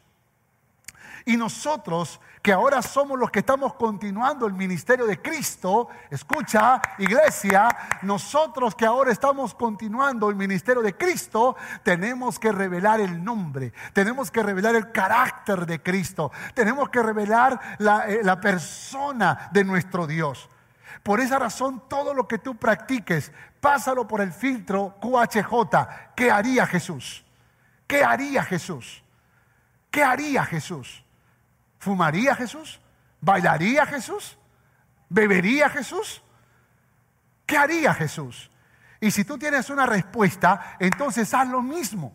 [1.25, 7.69] Y nosotros que ahora somos los que estamos continuando el ministerio de Cristo, escucha, iglesia,
[8.03, 14.33] nosotros que ahora estamos continuando el ministerio de Cristo, tenemos que revelar el nombre, tenemos
[14.33, 20.49] que revelar el carácter de Cristo, tenemos que revelar la, eh, persona de nuestro Dios.
[21.05, 25.89] Por esa razón, todo lo que tú practiques, pásalo por el filtro QHJ.
[26.17, 27.25] ¿Qué haría Jesús?
[27.87, 29.05] ¿Qué haría Jesús?
[29.93, 31.05] ¿Qué haría Jesús?
[31.83, 32.81] ¿Fumaría Jesús?
[33.21, 34.39] ¿Bailaría Jesús?
[35.09, 36.23] ¿Bebería Jesús?
[37.45, 38.53] ¿Qué haría Jesús?
[39.01, 42.13] Y si tú tienes una respuesta, entonces haz lo mismo.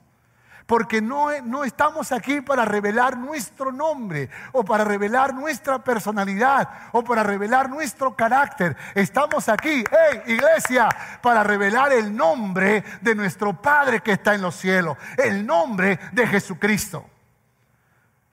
[0.65, 7.03] Porque no, no, estamos aquí para revelar nuestro nombre o para revelar nuestra personalidad o
[7.03, 8.77] para revelar nuestro carácter.
[8.95, 10.87] Estamos aquí, hey iglesia,
[11.21, 16.25] para revelar el nombre de nuestro Padre que está en los cielos, el nombre de
[16.25, 17.16] Jesucristo.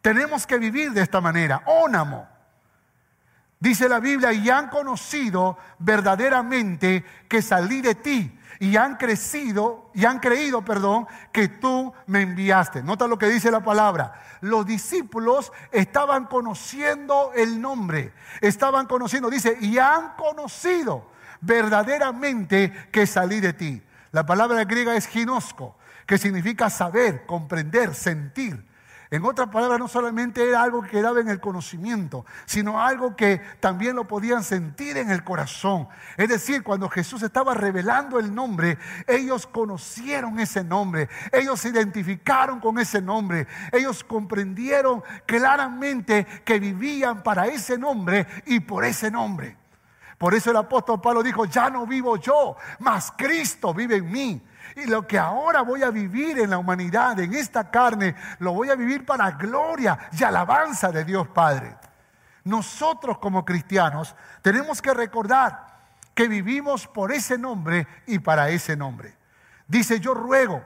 [0.04, 1.62] Tenemos que vivir de esta manera.
[1.64, 2.28] Ónamo.
[3.58, 10.04] Dice la Biblia, y han conocido verdaderamente que salí de ti y han crecido y
[10.04, 12.82] han creído, perdón, que tú me enviaste.
[12.82, 14.12] Nota lo que dice la palabra.
[14.42, 18.12] Los discípulos estaban conociendo el nombre,
[18.42, 23.82] estaban conociendo, dice, y han conocido verdaderamente que salí de ti.
[24.12, 28.73] La palabra griega es ginosco, que significa saber, comprender, sentir.
[29.14, 33.40] En otras palabras, no solamente era algo que quedaba en el conocimiento, sino algo que
[33.60, 35.86] también lo podían sentir en el corazón.
[36.16, 42.58] Es decir, cuando Jesús estaba revelando el nombre, ellos conocieron ese nombre, ellos se identificaron
[42.58, 49.56] con ese nombre, ellos comprendieron claramente que vivían para ese nombre y por ese nombre.
[50.18, 54.42] Por eso el apóstol Pablo dijo, ya no vivo yo, mas Cristo vive en mí.
[54.76, 58.70] Y lo que ahora voy a vivir en la humanidad, en esta carne, lo voy
[58.70, 61.76] a vivir para gloria y alabanza de Dios Padre.
[62.44, 65.74] Nosotros como cristianos tenemos que recordar
[66.14, 69.16] que vivimos por ese nombre y para ese nombre.
[69.66, 70.62] Dice, yo ruego,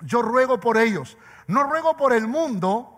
[0.00, 1.16] yo ruego por ellos.
[1.46, 2.95] No ruego por el mundo,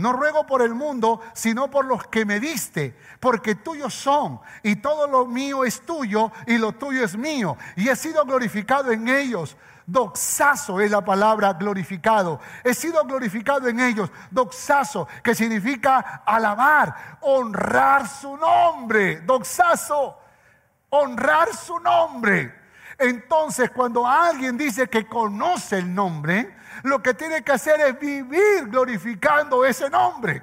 [0.00, 4.76] no ruego por el mundo, sino por los que me diste, porque tuyos son, y
[4.76, 9.08] todo lo mío es tuyo, y lo tuyo es mío, y he sido glorificado en
[9.08, 9.56] ellos.
[9.86, 12.38] Doxazo es la palabra glorificado.
[12.62, 14.08] He sido glorificado en ellos.
[14.30, 19.20] Doxazo, que significa alabar, honrar su nombre.
[19.22, 20.16] Doxazo,
[20.90, 22.54] honrar su nombre.
[22.98, 28.68] Entonces, cuando alguien dice que conoce el nombre, lo que tiene que hacer es vivir
[28.68, 30.42] glorificando ese nombre.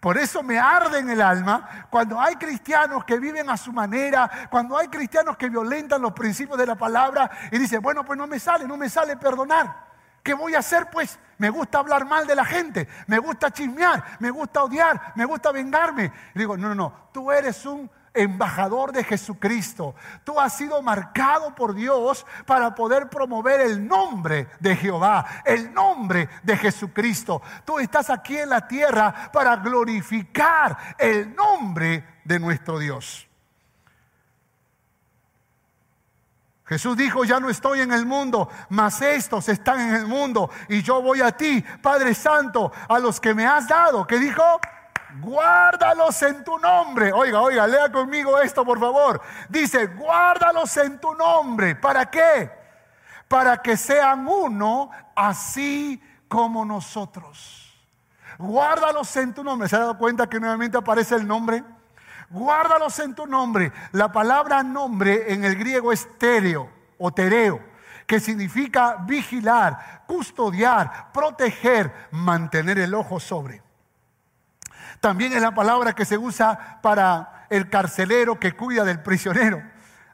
[0.00, 4.48] Por eso me arde en el alma cuando hay cristianos que viven a su manera,
[4.50, 8.26] cuando hay cristianos que violentan los principios de la palabra y dicen, bueno, pues no
[8.26, 9.86] me sale, no me sale perdonar.
[10.22, 10.90] ¿Qué voy a hacer?
[10.90, 15.24] Pues me gusta hablar mal de la gente, me gusta chismear, me gusta odiar, me
[15.24, 16.12] gusta vengarme.
[16.34, 19.94] Y digo, no, no, no, tú eres un embajador de Jesucristo.
[20.24, 26.28] Tú has sido marcado por Dios para poder promover el nombre de Jehová, el nombre
[26.42, 27.42] de Jesucristo.
[27.64, 33.26] Tú estás aquí en la tierra para glorificar el nombre de nuestro Dios.
[36.66, 40.82] Jesús dijo, ya no estoy en el mundo, mas estos están en el mundo y
[40.82, 44.04] yo voy a ti, Padre Santo, a los que me has dado.
[44.04, 44.42] ¿Qué dijo?
[45.20, 47.12] Guárdalos en tu nombre.
[47.12, 49.20] Oiga, oiga, lea conmigo esto, por favor.
[49.48, 51.74] Dice, guárdalos en tu nombre.
[51.76, 52.50] ¿Para qué?
[53.28, 57.62] Para que sean uno así como nosotros.
[58.38, 59.68] Guárdalos en tu nombre.
[59.68, 61.64] ¿Se ha dado cuenta que nuevamente aparece el nombre?
[62.30, 63.72] Guárdalos en tu nombre.
[63.92, 67.60] La palabra nombre en el griego es tereo o tereo,
[68.06, 73.65] que significa vigilar, custodiar, proteger, mantener el ojo sobre.
[75.00, 79.62] También es la palabra que se usa para el carcelero que cuida del prisionero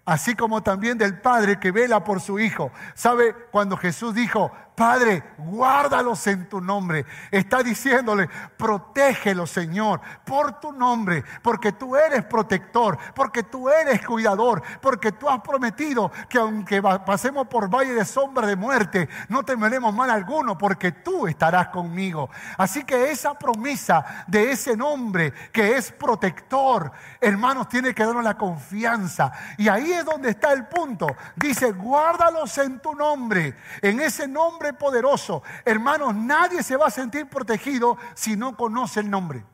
[0.05, 2.73] así como también del Padre que vela por su Hijo.
[2.95, 7.05] ¿Sabe cuando Jesús dijo, Padre, guárdalos en tu nombre?
[7.31, 14.63] Está diciéndole, protégelo, Señor, por tu nombre, porque tú eres protector, porque tú eres cuidador,
[14.81, 19.95] porque tú has prometido que aunque pasemos por valle de sombra de muerte, no temeremos
[19.95, 22.31] mal alguno, porque tú estarás conmigo.
[22.57, 28.39] Así que esa promesa de ese nombre que es protector, hermanos, tiene que darnos la
[28.39, 29.33] confianza.
[29.59, 31.09] Y ahí es donde está el punto.
[31.37, 35.43] Dice, guárdalos en tu nombre, en ese nombre poderoso.
[35.65, 39.45] Hermanos, nadie se va a sentir protegido si no conoce el nombre.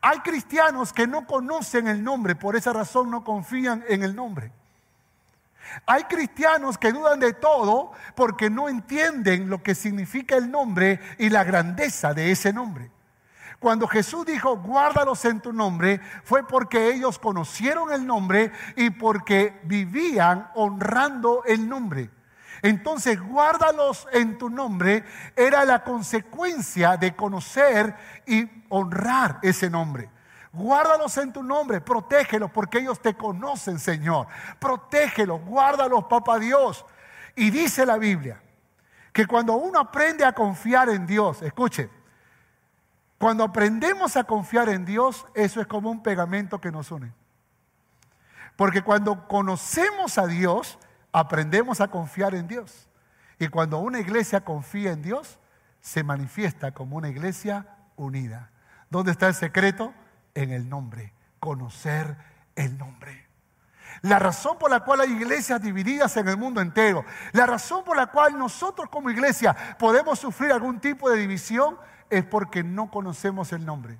[0.00, 4.52] Hay cristianos que no conocen el nombre, por esa razón no confían en el nombre.
[5.86, 11.30] Hay cristianos que dudan de todo porque no entienden lo que significa el nombre y
[11.30, 12.90] la grandeza de ese nombre.
[13.58, 19.58] Cuando Jesús dijo, guárdalos en tu nombre, fue porque ellos conocieron el nombre y porque
[19.64, 22.10] vivían honrando el nombre.
[22.64, 25.04] Entonces, guárdalos en tu nombre
[25.36, 27.94] era la consecuencia de conocer
[28.26, 30.08] y honrar ese nombre.
[30.50, 34.28] Guárdalos en tu nombre, protégelos porque ellos te conocen, Señor.
[34.58, 36.86] Protégelos, guárdalos, papá Dios.
[37.36, 38.40] Y dice la Biblia
[39.12, 41.90] que cuando uno aprende a confiar en Dios, escuche,
[43.18, 47.12] cuando aprendemos a confiar en Dios, eso es como un pegamento que nos une.
[48.56, 50.78] Porque cuando conocemos a Dios,
[51.14, 52.88] aprendemos a confiar en Dios.
[53.38, 55.38] Y cuando una iglesia confía en Dios,
[55.80, 58.50] se manifiesta como una iglesia unida.
[58.90, 59.94] ¿Dónde está el secreto?
[60.34, 61.14] En el nombre.
[61.38, 62.16] Conocer
[62.56, 63.28] el nombre.
[64.02, 67.96] La razón por la cual hay iglesias divididas en el mundo entero, la razón por
[67.96, 71.78] la cual nosotros como iglesia podemos sufrir algún tipo de división
[72.10, 73.98] es porque no conocemos el nombre.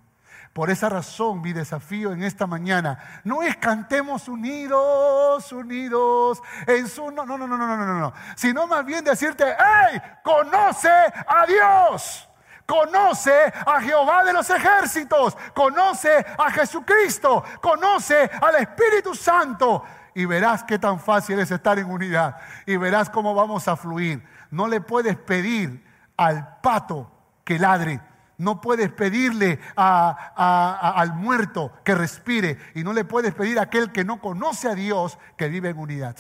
[0.54, 7.10] Por esa razón mi desafío en esta mañana no es cantemos unidos, unidos, en su...
[7.10, 8.12] No, no, no, no, no, no, no, no.
[8.36, 12.28] Sino más bien decirte, hey, conoce a Dios.
[12.66, 20.62] Conoce a Jehová de los ejércitos, conoce a Jesucristo, conoce al Espíritu Santo y verás
[20.62, 24.24] qué tan fácil es estar en unidad y verás cómo vamos a fluir.
[24.50, 25.84] No le puedes pedir
[26.16, 27.10] al pato
[27.44, 28.00] que ladre
[28.36, 34.04] no puedes pedirle al muerto que respire y no le puedes pedir a aquel que
[34.04, 36.16] no conoce a Dios que vive en unidad.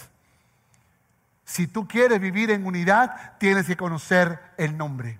[1.44, 5.18] Si tú quieres vivir en unidad, tienes que conocer el nombre.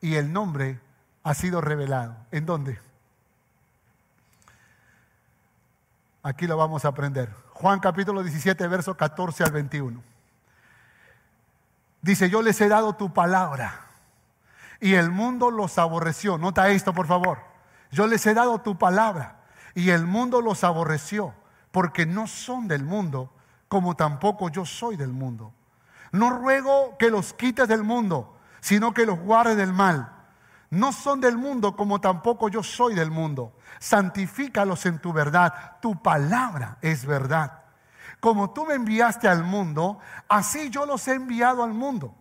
[0.00, 0.80] Y el nombre
[1.22, 2.16] ha sido revelado.
[2.30, 2.78] ¿En dónde?
[6.22, 7.32] Aquí lo vamos a aprender.
[7.52, 10.02] Juan capítulo 17, verso 14 al 21.
[12.02, 13.87] Dice, yo les he dado tu palabra
[14.80, 16.38] y el mundo los aborreció.
[16.38, 17.38] Nota esto, por favor.
[17.90, 19.40] Yo les he dado tu palabra
[19.74, 21.34] y el mundo los aborreció
[21.70, 23.32] porque no son del mundo,
[23.68, 25.52] como tampoco yo soy del mundo.
[26.12, 30.14] No ruego que los quites del mundo, sino que los guardes del mal.
[30.70, 33.54] No son del mundo, como tampoco yo soy del mundo.
[33.78, 35.76] Santifícalos en tu verdad.
[35.80, 37.62] Tu palabra es verdad.
[38.20, 39.98] Como tú me enviaste al mundo,
[40.28, 42.17] así yo los he enviado al mundo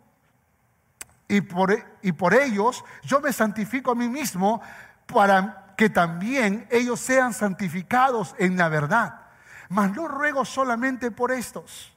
[1.27, 4.61] y por, y por ellos yo me santifico a mí mismo
[5.05, 9.21] para que también ellos sean santificados en la verdad.
[9.69, 11.93] Mas no ruego solamente por estos,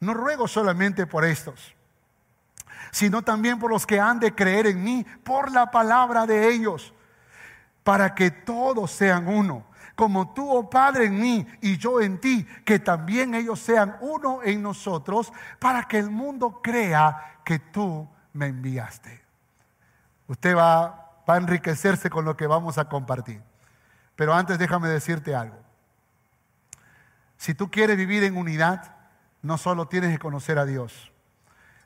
[0.00, 1.74] no ruego solamente por estos,
[2.90, 6.92] sino también por los que han de creer en mí por la palabra de ellos
[7.84, 12.46] para que todos sean uno, como tú, oh Padre, en mí y yo en ti,
[12.64, 18.46] que también ellos sean uno en nosotros, para que el mundo crea que tú me
[18.46, 19.22] enviaste.
[20.28, 23.42] Usted va, va a enriquecerse con lo que vamos a compartir.
[24.16, 25.58] Pero antes déjame decirte algo.
[27.36, 28.94] Si tú quieres vivir en unidad,
[29.42, 31.10] no solo tienes que conocer a Dios,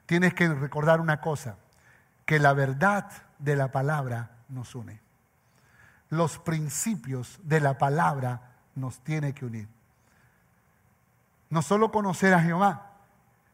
[0.07, 1.57] tienes que recordar una cosa,
[2.26, 5.01] que la verdad de la palabra nos une.
[6.11, 8.40] Los principios de la palabra
[8.74, 9.68] nos tiene que unir.
[11.51, 12.90] No solo conocer a Jehová,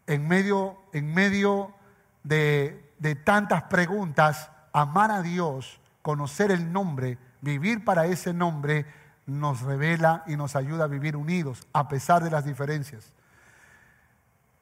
[0.06, 1.74] en medio, en medio
[2.22, 2.92] de,
[3.24, 8.86] tantas preguntas, amar a Dios, conocer el nombre, vivir para ese nombre,
[9.26, 13.12] nos revela y nos ayuda a vivir unidos a pesar de las diferencias.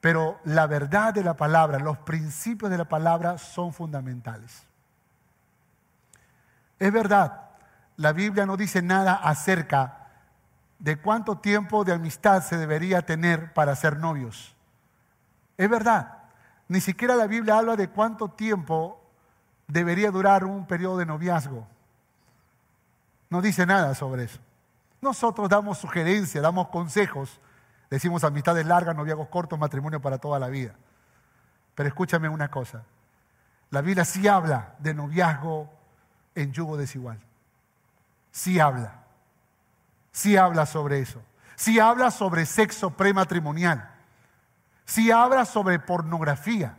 [0.00, 4.64] Pero la verdad de la palabra, los principios de la palabra son fundamentales.
[6.78, 7.48] Es verdad,
[7.96, 10.06] la Biblia no dice nada acerca
[10.78, 14.54] de cuánto tiempo de amistad se debería tener para ser novios.
[15.56, 16.17] Es verdad,
[16.68, 19.00] ni siquiera la Biblia habla de cuánto tiempo
[19.66, 21.66] debería durar un periodo de noviazgo.
[23.30, 24.38] No dice nada sobre eso.
[25.00, 27.40] Nosotros damos sugerencias, damos consejos,
[27.90, 30.74] decimos amistades largas, noviazgos cortos, matrimonio para toda la vida.
[31.74, 32.82] Pero escúchame una cosa,
[33.70, 35.70] la Biblia sí habla de noviazgo
[36.34, 37.18] en yugo desigual.
[38.30, 39.04] Sí habla.
[40.10, 41.22] Sí habla sobre eso.
[41.54, 43.97] Sí habla sobre sexo prematrimonial.
[44.88, 46.76] Sí habla sobre pornografía.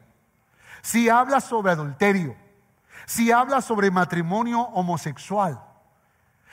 [0.81, 2.35] Sí habla sobre adulterio.
[3.05, 5.69] Sí habla sobre matrimonio homosexual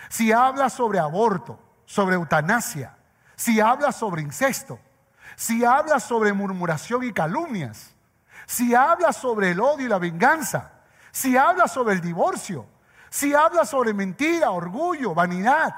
[0.08, 2.96] si habla sobre aborto, sobre eutanasia,
[3.34, 4.78] si habla sobre incesto,
[5.36, 7.94] si habla sobre murmuración y calumnias,
[8.46, 10.72] si habla sobre el odio y la venganza,
[11.10, 12.66] si habla sobre el divorcio,
[13.10, 15.74] si habla sobre mentira, orgullo, vanidad,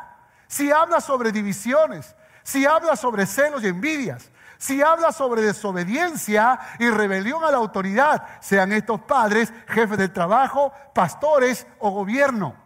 [0.47, 6.91] si habla sobre divisiones, si habla sobre celos y envidias, si habla sobre desobediencia y
[6.91, 12.57] rebelión a la autoridad, sean estos padres, jefes del trabajo, pastores o gobierno.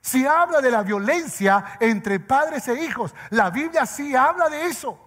[0.00, 4.98] Si habla de la violencia entre padres e hijos, la Biblia sí habla de eso.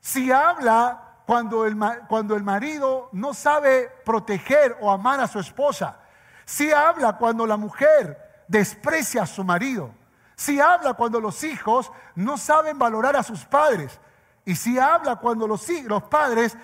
[0.00, 1.76] Si habla cuando el,
[2.08, 6.00] cuando el marido no sabe proteger o amar a su esposa.
[6.44, 9.94] Si habla cuando la mujer desprecia a su marido.
[10.34, 14.00] Si habla cuando los hijos no saben valorar a sus padres.
[14.46, 16.56] Y si habla cuando los, los padres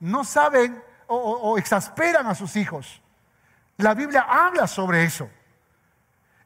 [0.00, 3.00] no saben o exasperan a sus hijos.
[3.76, 5.30] La Biblia habla sobre eso.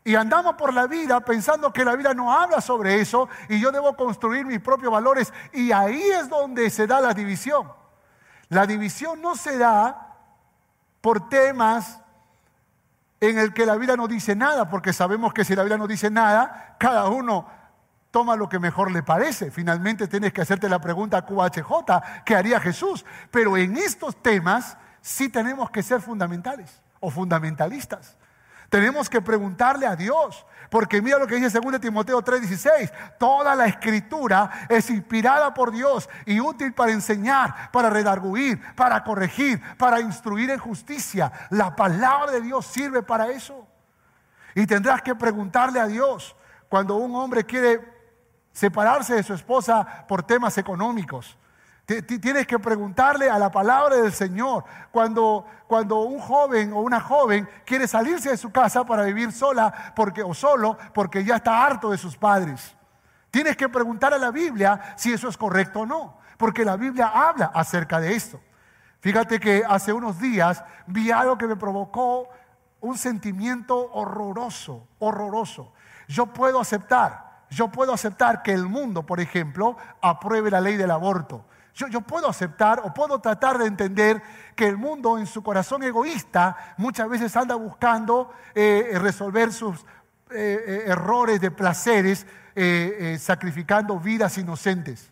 [0.02, 3.70] Y andamos por la vida pensando que la vida no habla sobre eso y yo
[3.70, 5.32] debo construir mis propios valores.
[5.52, 7.70] Y ahí es donde se da la división.
[8.48, 10.16] La división no se da
[11.00, 12.00] por temas
[13.20, 15.86] en el que la vida no dice nada, porque sabemos que si la vida no
[15.86, 17.46] dice nada, cada uno
[18.10, 19.50] toma lo que mejor le parece.
[19.50, 23.04] Finalmente tienes que hacerte la pregunta QHJ, ¿qué haría Jesús?
[23.30, 28.16] Pero en estos temas sí tenemos que ser fundamentales o fundamentalistas.
[28.68, 33.66] Tenemos que preguntarle a Dios, porque mira lo que dice 2 Timoteo 3:16, toda la
[33.66, 40.50] escritura es inspirada por Dios y útil para enseñar, para redarguir, para corregir, para instruir
[40.50, 41.32] en justicia.
[41.50, 43.66] La palabra de Dios sirve para eso.
[44.54, 46.36] Y tendrás que preguntarle a Dios
[46.68, 47.89] cuando un hombre quiere
[48.60, 51.38] separarse de su esposa por temas económicos.
[51.86, 54.64] Tienes que preguntarle a la palabra del Señor.
[54.92, 59.94] Cuando, cuando un joven o una joven quiere salirse de su casa para vivir sola
[59.96, 62.76] porque, o solo porque ya está harto de sus padres.
[63.30, 66.18] Tienes que preguntar a la Biblia si eso es correcto o no.
[66.36, 68.42] Porque la Biblia habla acerca de esto.
[69.00, 72.28] Fíjate que hace unos días vi algo que me provocó
[72.80, 75.72] un sentimiento horroroso, horroroso.
[76.08, 80.90] Yo puedo aceptar, yo puedo aceptar que el mundo, por ejemplo, apruebe la ley del
[80.90, 81.44] aborto.
[81.74, 84.22] Yo, puedo aceptar o puedo tratar de entender
[84.54, 89.84] que el mundo en su corazón egoísta muchas veces anda buscando eh, resolver sus eh,
[90.30, 92.26] eh, errores de placeres
[93.18, 95.10] sacrificando vidas inocentes.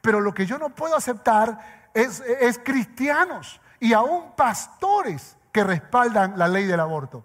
[0.00, 6.38] Pero lo que yo no puedo aceptar es, es cristianos y aún pastores que respaldan
[6.38, 7.22] la ley del aborto.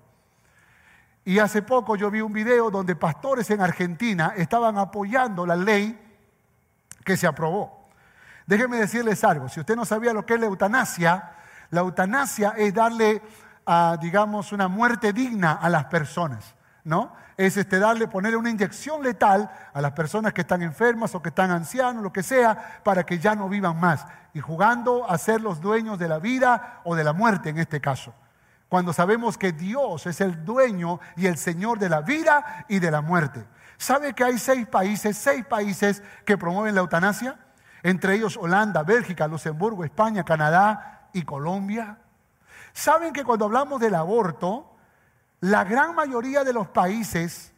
[1.30, 5.96] Y hace poco yo vi un video donde pastores en Argentina estaban apoyando la ley
[7.06, 7.88] que se aprobó.
[8.48, 11.34] Déjenme decirles algo, si usted no sabía lo que es la eutanasia,
[11.70, 13.22] la eutanasia es darle,
[13.68, 17.14] ah, digamos, una muerte digna a las personas, ¿no?
[17.38, 21.30] Es este, darle, ponerle una inyección letal a las personas que están enfermas o que
[21.30, 24.04] están ancianos, lo que sea, para que ya no vivan más.
[24.34, 27.80] Y jugando a ser los dueños de la vida o de la muerte en este
[27.80, 28.16] caso.
[28.70, 32.91] Cuando sabemos que Dios es el dueño y el Señor de la vida y de
[32.91, 33.45] la muerte.
[33.78, 37.39] ¿Sabe que hay seis países, seis países que promueven la eutanasia?
[37.82, 41.97] Entre ellos Holanda, Bélgica, Luxemburgo, España, Canadá y Colombia.
[42.74, 44.76] ¿Saben que cuando hablamos del aborto,
[45.39, 47.53] la gran mayoría de los países,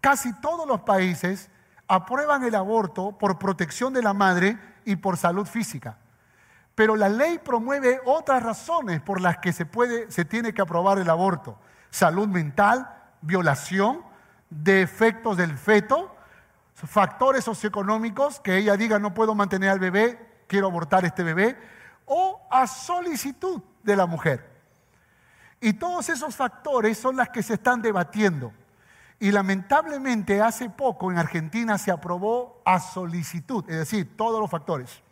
[0.00, 1.48] casi todos los países,
[1.86, 5.98] aprueban el aborto por protección de la madre y por salud física?
[6.76, 10.98] Pero la ley promueve otras razones por las que se, puede, se tiene que aprobar
[10.98, 11.58] el aborto.
[11.88, 12.86] Salud mental,
[13.22, 14.02] violación,
[14.50, 16.14] defectos del feto,
[16.74, 21.56] factores socioeconómicos, que ella diga no puedo mantener al bebé, quiero abortar este bebé,
[22.04, 24.46] o a solicitud de la mujer.
[25.62, 28.52] Y todos esos factores son las que se están debatiendo.
[29.18, 35.05] Y lamentablemente hace poco en Argentina se aprobó a solicitud, es decir, todos los factores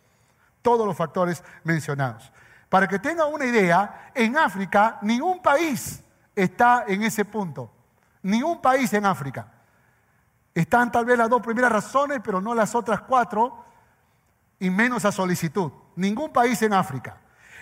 [0.65, 2.33] todos los factores mencionados.
[2.69, 6.03] Para que tenga una idea, en África ningún país
[6.35, 7.71] está en ese punto.
[8.23, 9.47] Ningún país en África.
[10.55, 13.63] Están tal vez las dos primeras razones, pero no las otras cuatro,
[14.57, 15.71] y menos a solicitud.
[15.97, 17.17] Ningún país en África.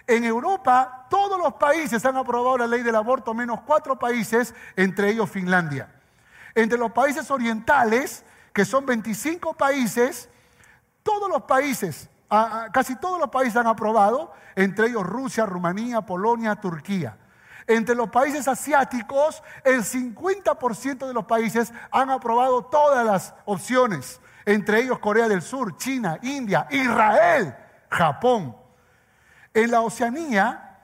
[0.08, 5.10] En Europa, todos los países han aprobado la ley del aborto, menos cuatro países, entre
[5.10, 5.94] ellos Finlandia.
[6.56, 8.24] Entre los países orientales,
[8.54, 10.30] que son 25 países,
[11.04, 12.10] todos los países
[12.72, 17.18] casi todos los países han aprobado, entre ellos Rusia, Rumanía, Polonia, Turquía.
[17.68, 24.82] Entre los países asiáticos, el 50% de los países han aprobado todas las opciones, entre
[24.82, 27.56] ellos Corea del Sur, China, India, Israel,
[27.90, 28.56] Japón.
[29.54, 30.80] En la Oceanía,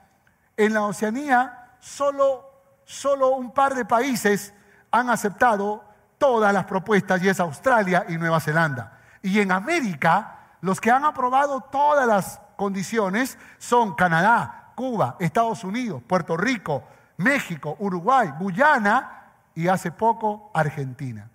[0.56, 2.50] en la Oceanía solo,
[2.84, 4.54] solo un par de países
[4.90, 5.84] han aceptado
[6.16, 8.98] todas las propuestas y es Australia y Nueva Zelanda.
[9.22, 16.02] Y en América, los que han aprobado todas las condiciones son Canadá, Cuba, Estados Unidos,
[16.06, 16.84] Puerto Rico,
[17.16, 21.30] México, Uruguay, Guyana y hace poco Argentina.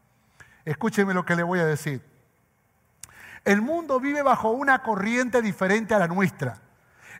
[0.63, 2.03] Escúcheme lo que le voy a decir.
[3.43, 6.59] El mundo vive bajo una corriente diferente a la nuestra.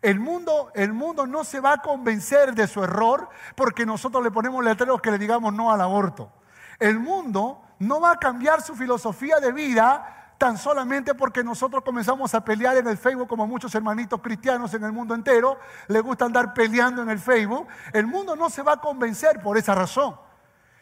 [0.01, 4.31] El mundo, el mundo no se va a convencer de su error porque nosotros le
[4.31, 6.31] ponemos letreros que le digamos no al aborto.
[6.79, 12.33] El mundo no va a cambiar su filosofía de vida tan solamente porque nosotros comenzamos
[12.33, 15.57] a pelear en el Facebook como muchos hermanitos cristianos en el mundo entero,
[15.87, 19.57] le gusta andar peleando en el Facebook, el mundo no se va a convencer por
[19.57, 20.15] esa razón.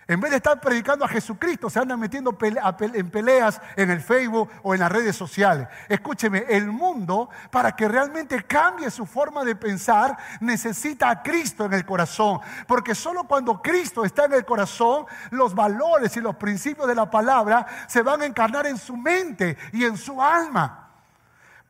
[0.07, 4.49] En vez de estar predicando a Jesucristo, se andan metiendo en peleas en el Facebook
[4.61, 5.67] o en las redes sociales.
[5.87, 11.73] Escúcheme, el mundo, para que realmente cambie su forma de pensar, necesita a Cristo en
[11.73, 12.39] el corazón.
[12.67, 17.09] Porque solo cuando Cristo está en el corazón, los valores y los principios de la
[17.09, 20.82] palabra se van a encarnar en su mente y en su alma.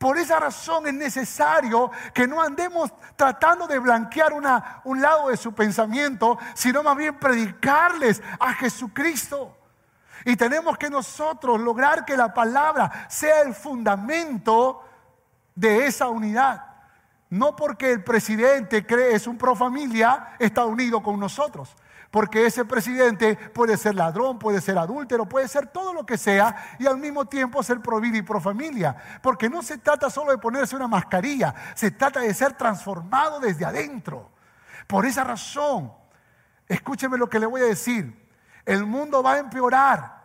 [0.04, 5.36] Por esa razón es necesario que no andemos tratando de blanquear una, un lado de
[5.38, 9.56] su pensamiento, sino más bien predicarles a Jesucristo.
[10.26, 14.86] Y tenemos que nosotros lograr que la palabra sea el fundamento
[15.54, 16.66] de esa unidad.
[17.30, 21.74] No porque el presidente cree es un pro familia, está unido con nosotros.
[22.14, 26.76] Porque ese presidente puede ser ladrón, puede ser adúltero, puede ser todo lo que sea
[26.78, 28.94] y al mismo tiempo ser pro vida y pro familia.
[29.20, 33.64] Porque no se trata solo de ponerse una mascarilla, se trata de ser transformado desde
[33.64, 34.30] adentro.
[34.86, 35.92] Por esa razón,
[36.68, 38.30] escúcheme lo que le voy a decir,
[38.64, 40.22] el mundo va a empeorar.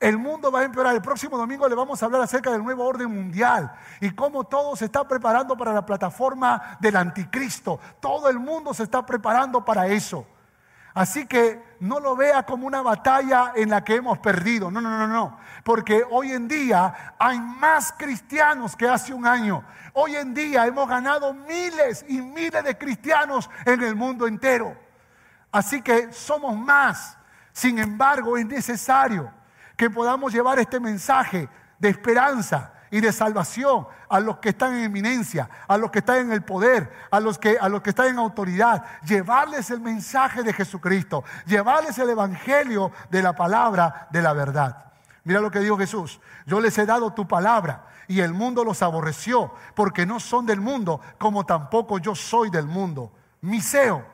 [0.00, 0.96] El mundo va a empeorar.
[0.96, 4.74] El próximo domingo le vamos a hablar acerca del nuevo orden mundial y cómo todo
[4.74, 7.78] se está preparando para la plataforma del anticristo.
[8.00, 10.26] Todo el mundo se está preparando para eso.
[10.94, 14.70] Así que no lo vea como una batalla en la que hemos perdido.
[14.70, 15.38] No, no, no, no.
[15.64, 19.64] Porque hoy en día hay más cristianos que hace un año.
[19.92, 24.76] Hoy en día hemos ganado miles y miles de cristianos en el mundo entero.
[25.50, 27.18] Así que somos más.
[27.52, 29.32] Sin embargo, es necesario
[29.76, 34.84] que podamos llevar este mensaje de esperanza y de salvación a los que están en
[34.84, 38.06] eminencia, a los que están en el poder, a los que, a los que están
[38.06, 38.84] en autoridad.
[39.04, 44.92] Llevarles el mensaje de Jesucristo, llevarles el evangelio de la palabra de la verdad.
[45.24, 46.20] Mira lo que dijo Jesús.
[46.46, 50.60] Yo les he dado tu palabra y el mundo los aborreció porque no son del
[50.60, 53.10] mundo como tampoco yo soy del mundo.
[53.40, 54.06] Miseo,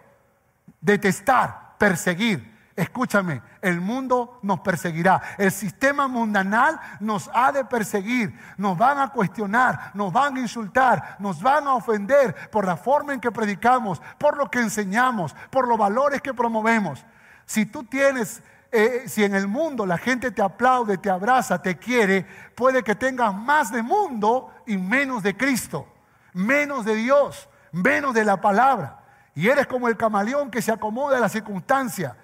[0.81, 2.59] detestar, perseguir.
[2.81, 5.21] Escúchame, el mundo nos perseguirá.
[5.37, 8.35] El sistema mundanal nos ha de perseguir.
[8.57, 13.13] Nos van a cuestionar, nos van a insultar, nos van a ofender por la forma
[13.13, 17.05] en que predicamos, por lo que enseñamos, por los valores que promovemos.
[17.45, 21.77] Si tú tienes, eh, si en el mundo la gente te aplaude, te abraza, te
[21.77, 25.87] quiere, puede que tengas más de mundo y menos de Cristo,
[26.33, 29.01] menos de Dios, menos de la palabra.
[29.35, 32.17] Y eres como el camaleón que se acomoda a la circunstancia.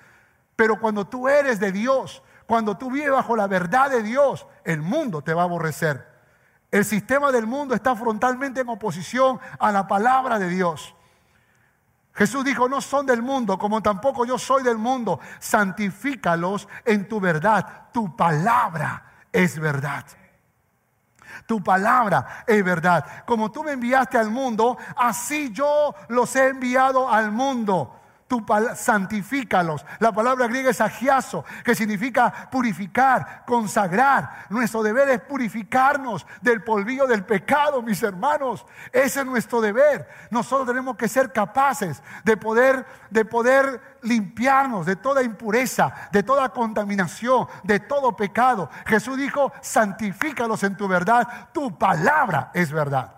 [0.57, 4.81] Pero cuando tú eres de Dios, cuando tú vives bajo la verdad de Dios, el
[4.81, 6.17] mundo te va a aborrecer.
[6.71, 10.95] El sistema del mundo está frontalmente en oposición a la palabra de Dios.
[12.15, 15.21] Jesús dijo, no son del mundo, como tampoco yo soy del mundo.
[15.39, 17.89] Santifícalos en tu verdad.
[17.93, 20.05] Tu palabra es verdad.
[21.47, 23.25] Tu palabra es verdad.
[23.27, 27.95] Como tú me enviaste al mundo, así yo los he enviado al mundo
[28.29, 29.85] tu santifícalos.
[29.99, 34.47] La palabra griega es agiazo, que significa purificar, consagrar.
[34.51, 38.67] Nuestro deber es purificarnos del polvillo del pecado, mis hermanos.
[38.93, 40.09] Ese es nuestro deber.
[40.31, 46.49] Nosotros tenemos que ser capaces de poder, de poder limpiarnos de toda impureza, de toda
[46.51, 48.71] contaminación, de todo pecado.
[48.87, 51.49] Jesús dijo, santifícalos en tu verdad.
[51.53, 53.16] Tu palabra es verdad.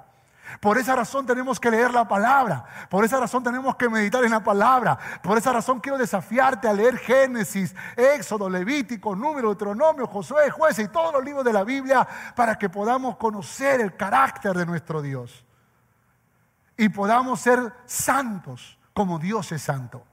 [0.60, 2.64] Por esa razón tenemos que leer la palabra.
[2.88, 4.98] Por esa razón tenemos que meditar en la palabra.
[5.22, 10.88] Por esa razón quiero desafiarte a leer Génesis, Éxodo, Levítico, Número, Deuteronomio, Josué, Jueces y
[10.88, 15.44] todos los libros de la Biblia para que podamos conocer el carácter de nuestro Dios.
[16.76, 20.07] Y podamos ser santos como Dios es santo.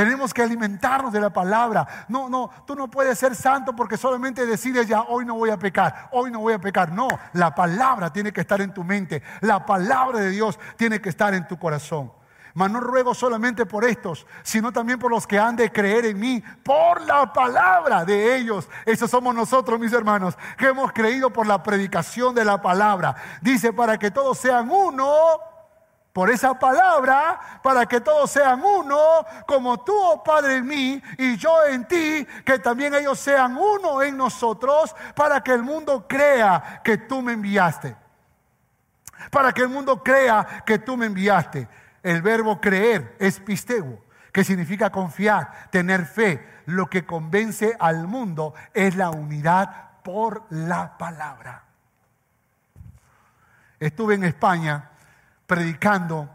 [0.00, 2.06] Tenemos que alimentarnos de la palabra.
[2.08, 5.58] No, no, tú no puedes ser santo porque solamente decides ya, hoy no voy a
[5.58, 6.90] pecar, hoy no voy a pecar.
[6.90, 9.22] No, la palabra tiene que estar en tu mente.
[9.42, 12.10] La palabra de Dios tiene que estar en tu corazón.
[12.54, 16.18] Mas no ruego solamente por estos, sino también por los que han de creer en
[16.18, 18.70] mí, por la palabra de ellos.
[18.86, 23.14] Esos somos nosotros, mis hermanos, que hemos creído por la predicación de la palabra.
[23.42, 25.49] Dice, para que todos sean uno
[26.12, 28.98] por esa palabra, para que todos sean uno,
[29.46, 34.02] como tú, oh Padre, en mí y yo en ti, que también ellos sean uno
[34.02, 37.96] en nosotros, para que el mundo crea que tú me enviaste.
[39.30, 41.68] Para que el mundo crea que tú me enviaste.
[42.02, 44.02] El verbo creer es pistego,
[44.32, 46.62] que significa confiar, tener fe.
[46.66, 51.64] Lo que convence al mundo es la unidad por la palabra.
[53.78, 54.89] Estuve en España
[55.50, 56.30] predicando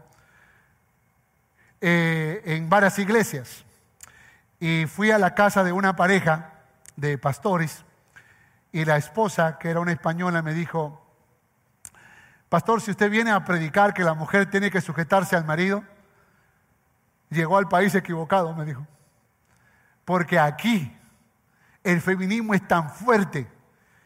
[1.80, 3.64] eh, en varias iglesias.
[4.60, 6.52] Y fui a la casa de una pareja
[6.96, 7.82] de pastores
[8.72, 11.02] y la esposa, que era una española, me dijo,
[12.50, 15.82] pastor, si usted viene a predicar que la mujer tiene que sujetarse al marido,
[17.30, 18.86] llegó al país equivocado, me dijo.
[20.04, 20.94] Porque aquí
[21.82, 23.50] el feminismo es tan fuerte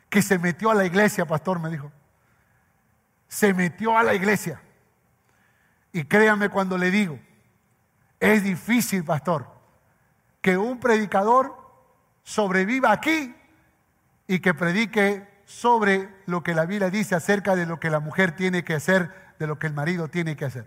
[0.08, 1.90] que se metió a la iglesia, pastor, me dijo.
[3.26, 4.60] Se metió a la iglesia.
[5.92, 7.18] Y créame cuando le digo,
[8.20, 9.46] es difícil, pastor,
[10.40, 11.56] que un predicador
[12.22, 13.34] sobreviva aquí
[14.28, 18.36] y que predique sobre lo que la Biblia dice acerca de lo que la mujer
[18.36, 20.66] tiene que hacer, de lo que el marido tiene que hacer.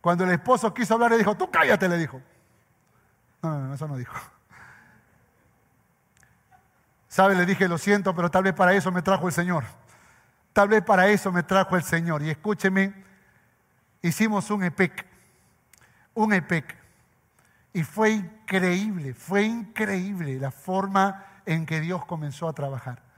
[0.00, 2.22] Cuando el esposo quiso hablar, le dijo, tú cállate, le dijo.
[3.42, 4.14] No, no, no, eso no dijo.
[7.08, 7.34] ¿Sabe?
[7.34, 9.64] Le dije, lo siento, pero tal vez para eso me trajo el Señor.
[10.52, 12.22] Tal vez para eso me trajo el Señor.
[12.22, 12.92] Y escúcheme,
[14.02, 15.06] hicimos un EPEC,
[16.14, 16.76] un EPEC.
[17.72, 23.09] Y fue increíble, fue increíble la forma en que Dios comenzó a trabajar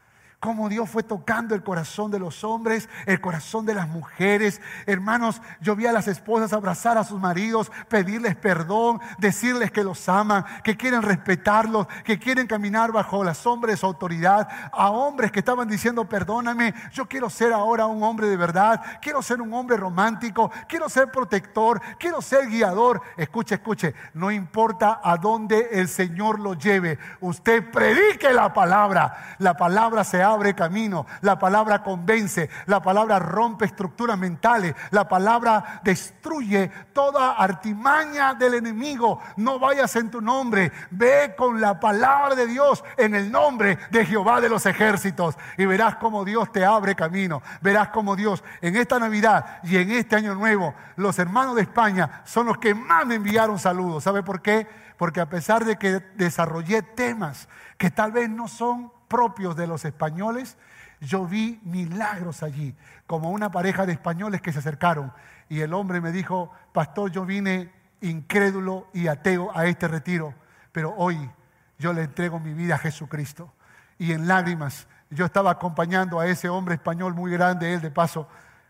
[0.43, 4.61] cómo Dios fue tocando el corazón de los hombres, el corazón de las mujeres.
[4.87, 10.09] Hermanos, yo vi a las esposas abrazar a sus maridos, pedirles perdón, decirles que los
[10.09, 14.49] aman, que quieren respetarlos, que quieren caminar bajo las sombras de su autoridad.
[14.73, 19.23] A hombres que estaban diciendo, perdóname, yo quiero ser ahora un hombre de verdad, quiero
[19.23, 23.01] ser un hombre romántico, quiero ser protector, quiero ser guiador.
[23.17, 29.37] Escuche, escuche, no importa a dónde el Señor lo lleve, usted predique la palabra.
[29.39, 35.81] La palabra se abre camino, la palabra convence, la palabra rompe estructuras mentales, la palabra
[35.85, 39.21] destruye toda artimaña del enemigo.
[39.37, 44.07] No vayas en tu nombre, ve con la palabra de Dios en el nombre de
[44.07, 48.77] Jehová de los ejércitos y verás cómo Dios te abre camino, verás cómo Dios en
[48.77, 53.07] esta Navidad y en este año nuevo, los hermanos de España son los que más
[53.07, 54.05] me enviaron saludos.
[54.05, 54.67] ¿Sabe por qué?
[54.97, 59.85] Porque a pesar de que desarrollé temas que tal vez no son propios de los
[59.85, 60.57] españoles,
[61.03, 62.75] yo vi milagros allí,
[63.07, 65.13] como una pareja de españoles que se acercaron
[65.51, 70.33] y el hombre me dijo, pastor, yo vine incrédulo y ateo a este retiro,
[70.73, 71.31] pero hoy
[71.79, 73.53] yo le entrego mi vida a Jesucristo.
[73.99, 78.27] Y en lágrimas yo estaba acompañando a ese hombre español muy grande, él de paso,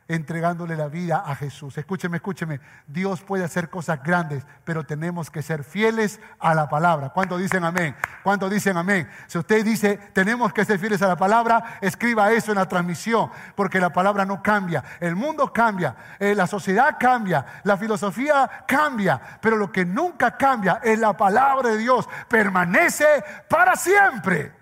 [0.08, 1.78] entregándole la vida a Jesús.
[1.78, 2.60] Escúcheme, escúcheme.
[2.86, 7.10] Dios puede hacer cosas grandes, pero tenemos que ser fieles a la palabra.
[7.10, 7.96] ¿Cuántos dicen amén?
[8.22, 9.08] ¿Cuántos dicen amén?
[9.26, 13.30] Si usted dice, tenemos que ser fieles a la palabra, escriba eso en la transmisión,
[13.54, 14.82] porque la palabra no cambia.
[15.00, 20.80] El mundo cambia, eh, la sociedad cambia, la filosofía cambia, pero lo que nunca cambia
[20.82, 22.08] es la palabra de Dios.
[22.28, 23.06] Permanece
[23.48, 24.61] para siempre.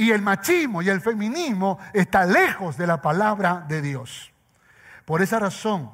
[0.00, 4.32] Y el machismo y el feminismo está lejos de la palabra de Dios.
[5.04, 5.90] Por esa razón,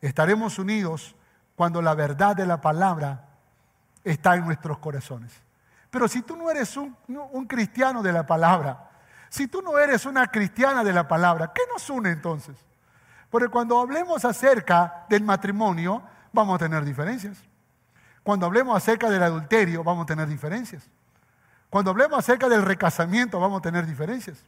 [0.00, 1.14] estaremos unidos
[1.54, 3.28] cuando la verdad de la palabra
[4.02, 5.34] está en nuestros corazones.
[5.90, 8.88] Pero si tú no eres un, un, cristiano de la palabra,
[9.28, 12.56] si tú no eres una cristiana de la palabra, ¿qué nos une entonces?
[13.28, 17.36] Porque cuando hablemos acerca del matrimonio, vamos a tener diferencias.
[18.22, 20.88] Cuando hablemos acerca del adulterio, vamos a tener diferencias.
[21.76, 24.42] Cuando hablemos acerca del recasamiento vamos a tener diferencias.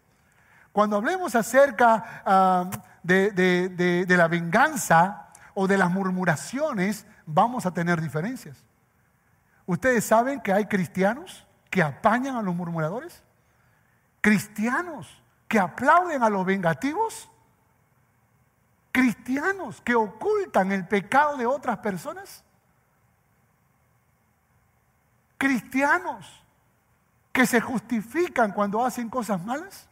[0.72, 2.70] Cuando hablemos acerca ah,
[3.02, 8.64] de, la venganza o de las murmuraciones, vamos a tener diferencias.
[9.66, 13.22] ¿Ustedes saben que hay cristianos que apañan a los murmuradores?
[14.22, 17.28] ¿Cristianos que aplauden a los vengativos?
[18.90, 22.42] ¿Cristianos que ocultan el pecado de otras personas?
[25.36, 26.47] ¿Cristianos
[27.38, 29.88] que se justifican cuando hacen cosas malas,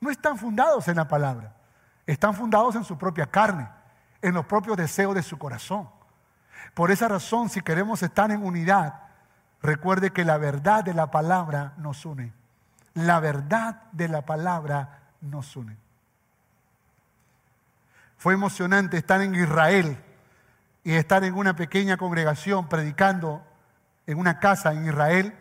[0.00, 1.54] no están fundados en la palabra,
[2.04, 3.68] están fundados en su propia carne,
[4.20, 5.88] en los propios deseos de su corazón.
[6.74, 9.02] Por esa razón, si queremos estar en unidad,
[9.62, 12.32] recuerde que la verdad de la palabra nos une.
[12.94, 15.76] La verdad de la palabra nos une.
[18.16, 19.96] Fue emocionante estar en Israel
[20.82, 23.46] y estar en una pequeña congregación predicando
[24.08, 25.38] en una casa en Israel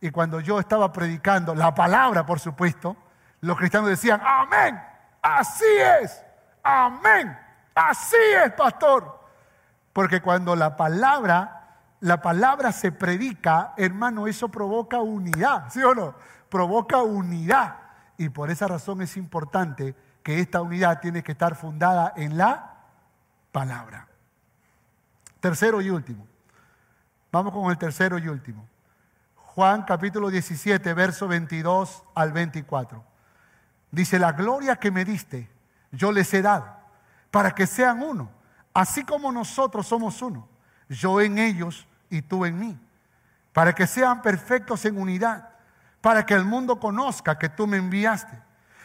[0.00, 2.96] y cuando yo estaba predicando la palabra, por supuesto,
[3.40, 4.80] los cristianos decían, amén,
[5.20, 5.64] así
[6.02, 6.22] es,
[6.62, 7.38] amén,
[7.74, 9.20] así es, pastor.
[9.92, 16.14] Porque cuando la palabra, la palabra se predica, hermano, eso provoca unidad, ¿sí o no?
[16.48, 17.76] Provoca unidad.
[18.16, 22.74] Y por esa razón es importante que esta unidad tiene que estar fundada en la
[23.52, 24.06] palabra.
[25.40, 26.26] Tercero y último.
[27.32, 28.69] Vamos con el tercero y último.
[29.54, 33.02] Juan capítulo 17, verso 22 al 24.
[33.90, 35.50] Dice, la gloria que me diste,
[35.90, 36.68] yo les he dado,
[37.32, 38.30] para que sean uno,
[38.72, 40.48] así como nosotros somos uno,
[40.88, 42.78] yo en ellos y tú en mí,
[43.52, 45.48] para que sean perfectos en unidad,
[46.00, 48.40] para que el mundo conozca que tú me enviaste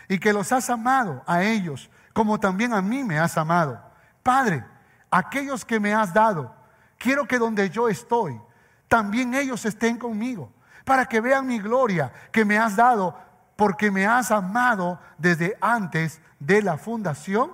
[0.10, 3.80] y que los has amado a ellos, como también a mí me has amado.
[4.24, 4.66] Padre,
[5.12, 6.56] aquellos que me has dado,
[6.98, 8.42] quiero que donde yo estoy,
[8.88, 10.55] también ellos estén conmigo
[10.86, 13.20] para que vean mi gloria que me has dado,
[13.56, 17.52] porque me has amado desde antes de la fundación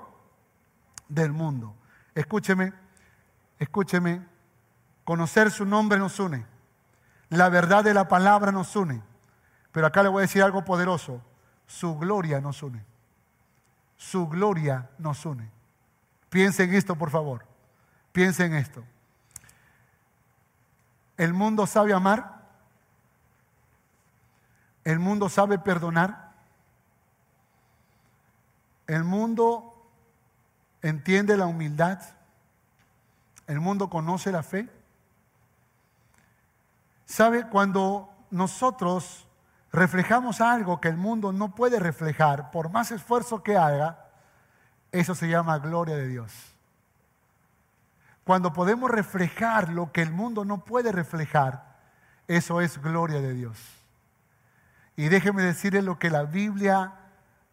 [1.08, 1.76] del mundo.
[2.14, 2.74] Escúcheme,
[3.58, 4.22] escúcheme,
[5.04, 6.46] conocer su nombre nos une,
[7.30, 9.02] la verdad de la palabra nos une,
[9.72, 11.22] pero acá le voy a decir algo poderoso,
[11.66, 12.84] su gloria nos une,
[13.96, 15.50] su gloria nos une.
[16.30, 17.46] Piensen en esto, por favor,
[18.12, 18.84] piensen en esto.
[21.18, 22.41] El mundo sabe amar,
[24.84, 26.32] el mundo sabe perdonar.
[28.88, 29.90] El mundo
[30.82, 32.00] entiende la humildad.
[33.48, 34.70] El mundo conoce la fe.
[37.06, 37.48] ¿Sabe?
[37.48, 39.28] Cuando nosotros
[39.72, 44.08] reflejamos algo que el mundo no puede reflejar, por más esfuerzo que haga,
[44.92, 46.34] eso se llama gloria de Dios.
[48.24, 51.78] Cuando podemos reflejar lo que el mundo no puede reflejar,
[52.28, 53.81] eso es gloria de Dios.
[55.02, 56.94] Y déjeme decirle lo que la Biblia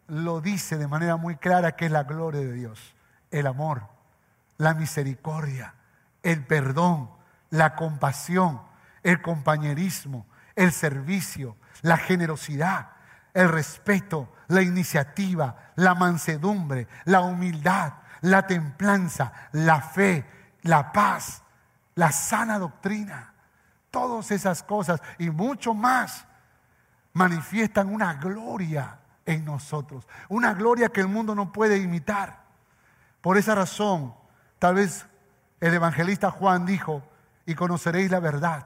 [0.05, 2.93] lo dice de manera muy clara, que es la gloria de Dios.
[3.31, 3.87] El amor,
[4.59, 5.73] la misericordia,
[6.21, 7.09] el perdón,
[7.49, 8.61] la compasión,
[9.01, 12.89] el compañerismo, el servicio, la generosidad,
[13.33, 20.23] el respeto, la iniciativa, la mansedumbre, la humildad, la templanza, la fe,
[20.61, 21.41] la paz,
[21.95, 23.33] la sana doctrina.
[23.89, 26.27] Todas esas cosas y mucho más
[27.13, 32.43] manifiestan una gloria en nosotros, una gloria que el mundo no puede imitar.
[33.21, 34.13] Por esa razón,
[34.57, 35.05] tal vez
[35.59, 37.03] el evangelista Juan dijo,
[37.45, 38.65] y conoceréis la verdad,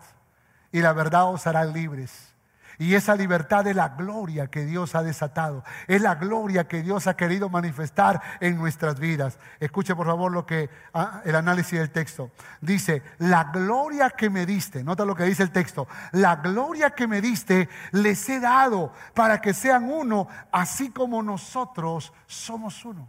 [0.72, 2.33] y la verdad os hará libres.
[2.80, 5.64] Y esa libertad es la gloria que Dios ha desatado.
[5.88, 9.38] Es la gloria que Dios ha querido manifestar en nuestras vidas.
[9.60, 12.32] Escuche por favor lo que ah, el análisis del texto.
[12.62, 17.08] Dice, la gloria que me diste, nota lo que dice el texto, la gloria que
[17.08, 23.08] me diste les he dado para que sean uno, así como nosotros somos uno.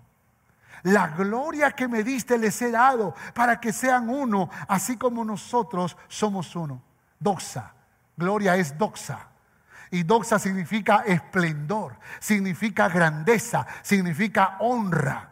[0.85, 5.97] La gloria que me diste les he dado para que sean uno, así como nosotros
[6.09, 6.83] somos uno.
[7.19, 7.73] Doxa.
[8.17, 9.29] Gloria es doxa.
[9.95, 15.31] Y doxa significa esplendor, significa grandeza, significa honra.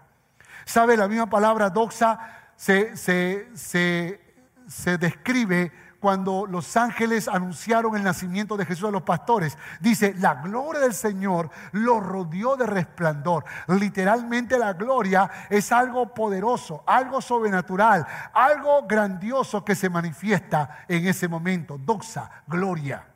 [0.65, 0.97] ¿Sabe?
[0.97, 2.17] La misma palabra doxa
[2.55, 9.59] se, se, se describe cuando los ángeles anunciaron el nacimiento de Jesús a los pastores.
[9.81, 13.45] Dice, la gloria del Señor lo rodeó de resplandor.
[13.67, 21.27] Literalmente la gloria es algo poderoso, algo sobrenatural, algo grandioso que se manifiesta en ese
[21.27, 21.79] momento.
[21.79, 23.09] Doxa, gloria.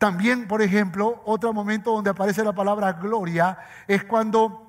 [0.00, 4.66] También, por ejemplo, otro momento donde aparece la palabra gloria es cuando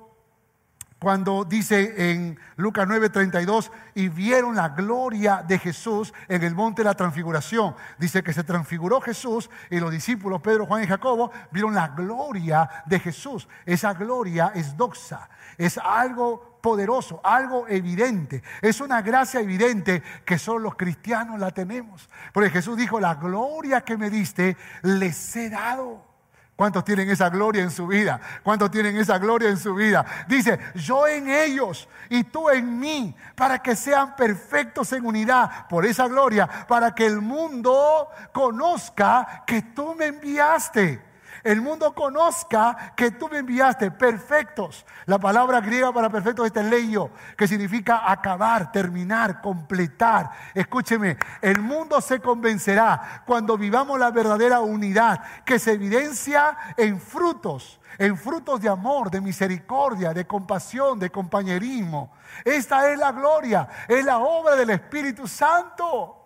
[0.98, 6.88] cuando dice en Lucas 9:32, y vieron la gloria de Jesús en el monte de
[6.90, 7.74] la transfiguración.
[7.98, 12.68] Dice que se transfiguró Jesús y los discípulos, Pedro, Juan y Jacobo, vieron la gloria
[12.84, 13.48] de Jesús.
[13.64, 18.42] Esa gloria es doxa, es algo poderoso, algo evidente.
[18.62, 22.08] Es una gracia evidente que solo los cristianos la tenemos.
[22.32, 26.12] Porque Jesús dijo, la gloria que me diste, les he dado.
[26.56, 28.20] ¿Cuántos tienen esa gloria en su vida?
[28.42, 30.06] ¿Cuántos tienen esa gloria en su vida?
[30.28, 35.84] Dice, yo en ellos y tú en mí, para que sean perfectos en unidad por
[35.84, 41.11] esa gloria, para que el mundo conozca que tú me enviaste
[41.44, 44.86] el mundo conozca que tú me enviaste perfectos.
[45.06, 50.30] La palabra griega para perfectos es teleio, que significa acabar, terminar, completar.
[50.54, 57.80] Escúcheme, el mundo se convencerá cuando vivamos la verdadera unidad que se evidencia en frutos,
[57.98, 62.12] en frutos de amor, de misericordia, de compasión, de compañerismo.
[62.44, 66.18] Esta es la gloria, es la obra del Espíritu Santo.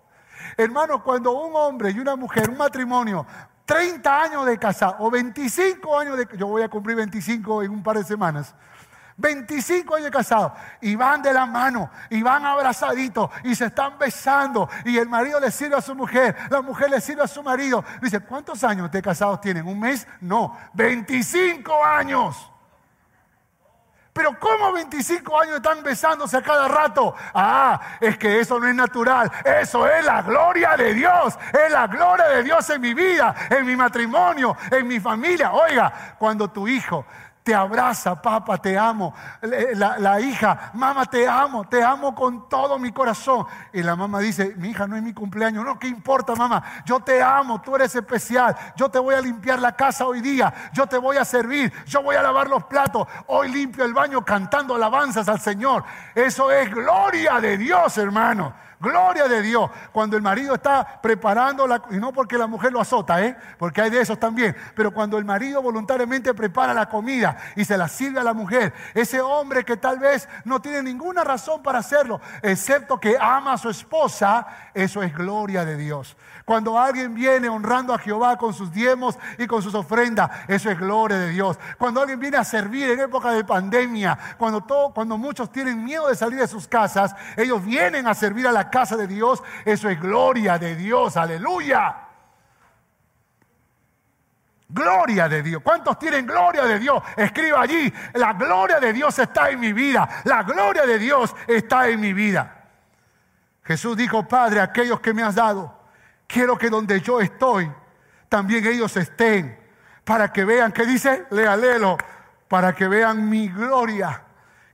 [0.56, 3.26] Hermano, cuando un hombre y una mujer, un matrimonio,
[3.66, 7.82] 30 años de casado o 25 años de yo voy a cumplir 25 en un
[7.82, 8.54] par de semanas.
[9.18, 13.98] 25 años de casado y van de la mano y van abrazaditos y se están
[13.98, 17.42] besando y el marido le sirve a su mujer, la mujer le sirve a su
[17.42, 17.84] marido.
[18.00, 19.66] Dice, ¿cuántos años de casados tienen?
[19.66, 20.06] ¿Un mes?
[20.20, 22.52] No, 25 años.
[24.16, 27.14] Pero ¿cómo 25 años están besándose a cada rato?
[27.34, 29.30] Ah, es que eso no es natural.
[29.44, 31.38] Eso es la gloria de Dios.
[31.52, 35.52] Es la gloria de Dios en mi vida, en mi matrimonio, en mi familia.
[35.52, 37.04] Oiga, cuando tu hijo
[37.46, 39.14] te abraza, papá, te amo.
[39.40, 43.46] La, hija, mamá, te amo, te amo con todo mi corazón.
[43.72, 45.64] Y la mamá dice, mi hija no es mi cumpleaños.
[45.64, 46.82] No, ¿qué importa, mamá?
[46.84, 48.56] Yo te amo, tú eres especial.
[48.74, 50.52] Yo te voy a limpiar la casa hoy día.
[50.72, 51.72] Yo te voy a servir.
[51.86, 53.06] Yo voy a lavar los platos.
[53.28, 55.84] Hoy limpio el baño cantando alabanzas al Señor.
[56.16, 58.54] Eso es gloria de Dios, hermano.
[58.78, 59.70] Gloria de Dios.
[59.92, 61.82] Cuando el marido está preparando la...
[61.90, 63.36] Y no porque la mujer lo azota, ¿eh?
[63.58, 64.54] Porque hay de esos también.
[64.74, 68.74] Pero cuando el marido voluntariamente prepara la comida y se la sirve a la mujer,
[68.94, 73.58] ese hombre que tal vez no tiene ninguna razón para hacerlo, excepto que ama a
[73.58, 76.16] su esposa, eso es gloria de Dios.
[76.44, 80.78] Cuando alguien viene honrando a Jehová con sus diezmos y con sus ofrendas, eso es
[80.78, 81.58] gloria de Dios.
[81.76, 86.08] Cuando alguien viene a servir en época de pandemia, cuando, todo, cuando muchos tienen miedo
[86.08, 89.88] de salir de sus casas, ellos vienen a servir a la casa de Dios, eso
[89.88, 91.96] es gloria de Dios, aleluya.
[94.68, 95.62] Gloria de Dios.
[95.62, 97.02] ¿Cuántos tienen gloria de Dios?
[97.16, 100.08] Escriba allí, la gloria de Dios está en mi vida.
[100.24, 102.64] La gloria de Dios está en mi vida.
[103.62, 105.76] Jesús dijo, Padre, aquellos que me has dado,
[106.26, 107.72] quiero que donde yo estoy,
[108.28, 109.58] también ellos estén,
[110.04, 111.26] para que vean, ¿qué dice?
[111.30, 111.96] Léalelo,
[112.48, 114.22] para que vean mi gloria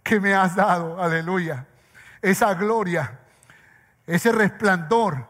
[0.02, 1.66] que me has dado, aleluya.
[2.20, 3.18] Esa gloria,
[4.06, 5.28] ese resplandor,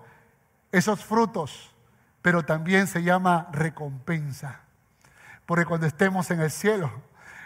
[0.70, 1.74] esos frutos,
[2.22, 4.60] pero también se llama recompensa.
[5.46, 6.90] Porque cuando estemos en el cielo,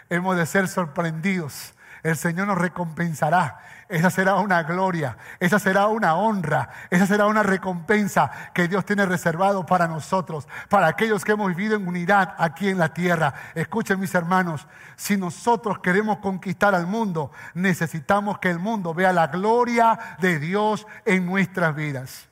[0.09, 1.73] hemos de ser sorprendidos
[2.03, 3.59] el Señor nos recompensará.
[3.89, 9.05] Esa será una gloria, esa será una honra, esa será una recompensa que Dios tiene
[9.05, 13.33] reservado para nosotros, para aquellos que hemos vivido en unidad aquí en la tierra.
[13.55, 14.67] Escuchen mis hermanos,
[14.97, 20.85] si nosotros queremos conquistar al mundo, necesitamos que el mundo vea la gloria de Dios
[21.05, 22.27] en nuestras vidas.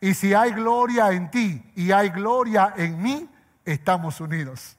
[0.00, 3.28] Y si hay gloria en ti y hay gloria en mí,
[3.64, 4.76] estamos unidos.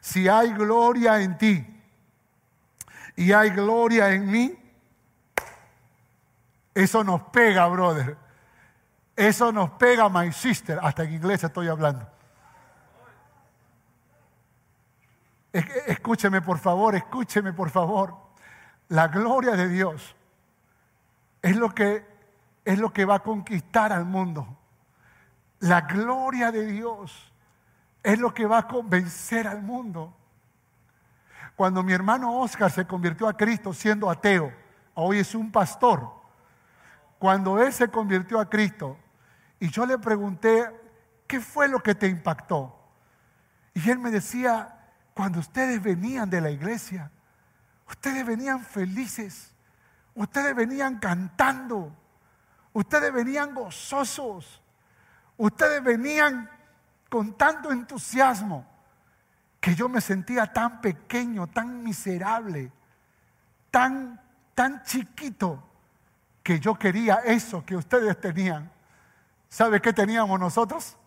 [0.00, 1.73] Si hay gloria en ti
[3.16, 4.58] y hay gloria en mí,
[6.74, 8.16] eso nos pega, brother.
[9.16, 10.78] Eso nos pega, my sister.
[10.82, 12.08] Hasta en inglés estoy hablando.
[15.52, 18.16] Escúcheme por favor, escúcheme por favor.
[18.88, 20.16] La gloria de Dios
[21.40, 22.04] es lo que,
[22.64, 24.58] es lo que va a conquistar al mundo.
[25.60, 27.32] La gloria de Dios
[28.02, 30.16] es lo que va a convencer al mundo.
[31.56, 34.52] Cuando mi hermano Oscar se convirtió a Cristo siendo ateo,
[34.94, 36.12] hoy es un pastor.
[37.18, 38.98] Cuando él se convirtió a Cristo
[39.60, 40.68] y yo le pregunté,
[41.26, 42.76] ¿qué fue lo que te impactó?
[43.72, 47.10] Y él me decía, cuando ustedes venían de la iglesia,
[47.88, 49.54] ustedes venían felices,
[50.14, 51.96] ustedes venían cantando,
[52.72, 54.60] ustedes venían gozosos,
[55.36, 56.50] ustedes venían
[57.08, 58.73] con tanto entusiasmo
[59.64, 62.70] que yo me sentía tan pequeño, tan miserable,
[63.70, 64.20] tan,
[64.54, 65.58] tan chiquito,
[66.42, 68.70] que yo quería eso que ustedes tenían.
[69.48, 70.98] ¿Sabe qué teníamos nosotros?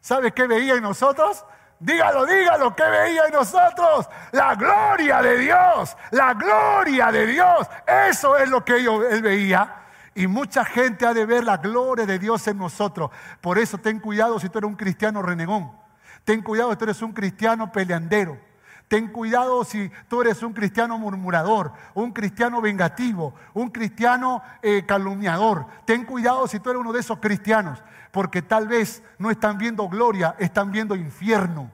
[0.00, 1.44] ¿Sabe qué veía en nosotros?
[1.78, 4.08] Dígalo, dígalo, ¿qué veía en nosotros?
[4.32, 7.68] La gloria de Dios, la gloria de Dios.
[7.86, 9.72] Eso es lo que él veía.
[10.16, 13.12] Y mucha gente ha de ver la gloria de Dios en nosotros.
[13.40, 15.83] Por eso ten cuidado si tú eres un cristiano renegón.
[16.24, 18.38] Ten cuidado si tú eres un cristiano peleandero.
[18.88, 25.66] Ten cuidado si tú eres un cristiano murmurador, un cristiano vengativo, un cristiano eh, calumniador.
[25.86, 29.88] Ten cuidado si tú eres uno de esos cristianos, porque tal vez no están viendo
[29.88, 31.70] gloria, están viendo infierno.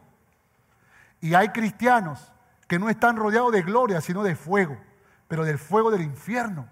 [1.20, 2.32] Y hay cristianos
[2.66, 4.78] que no están rodeados de gloria, sino de fuego,
[5.26, 6.68] pero del fuego del infierno.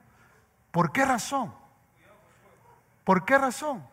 [0.71, 1.53] ¿Por qué razón?
[3.05, 3.85] ¿Por qué razón?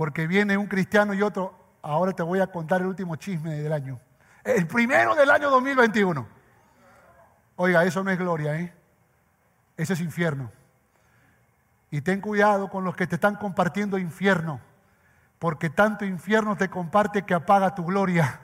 [0.00, 3.70] Porque viene un cristiano y otro, ahora te voy a contar el último chisme del
[3.70, 4.00] año.
[4.42, 6.26] El primero del año 2021.
[7.56, 8.72] Oiga, eso no es gloria, ¿eh?
[9.76, 10.50] Es infierno.
[11.90, 14.58] Y ten cuidado con los que te están compartiendo infierno,
[15.38, 18.40] porque tanto infierno te comparte que apaga tu gloria.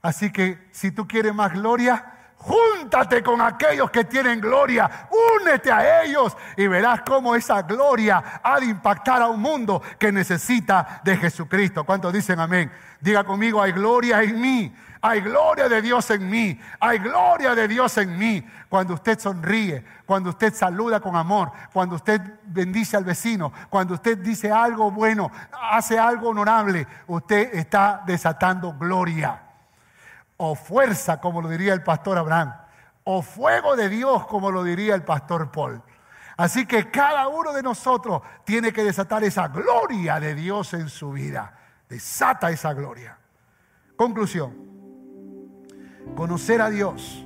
[0.00, 5.08] Así que si tú quieres más gloria, Júntate con aquellos que tienen gloria,
[5.40, 10.10] únete a ellos y verás cómo esa gloria ha de impactar a un mundo que
[10.10, 11.84] necesita de Jesucristo.
[11.84, 12.72] ¿Cuántos dicen amén?
[13.00, 17.68] Diga conmigo, hay gloria en mí, hay gloria de Dios en mí, hay gloria de
[17.68, 18.44] Dios en mí.
[18.68, 24.18] Cuando usted sonríe, cuando usted saluda con amor, cuando usted bendice al vecino, cuando usted
[24.18, 25.30] dice algo bueno,
[25.70, 29.51] hace algo honorable, usted está desatando gloria
[30.44, 32.52] o fuerza, como lo diría el pastor Abraham,
[33.04, 35.80] o fuego de Dios, como lo diría el pastor Paul.
[36.36, 41.12] Así que cada uno de nosotros tiene que desatar esa gloria de Dios en su
[41.12, 41.56] vida.
[41.88, 43.16] Desata esa gloria.
[43.94, 44.52] Conclusión.
[46.16, 47.24] Conocer a Dios,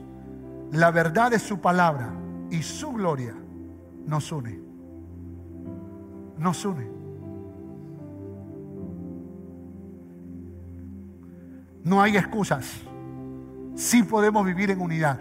[0.73, 2.13] la verdad de su palabra
[2.51, 3.35] y su gloria
[4.05, 4.61] nos une.
[6.37, 6.91] Nos une.
[11.83, 12.86] No hay excusas
[13.77, 15.21] sí podemos vivir en unidad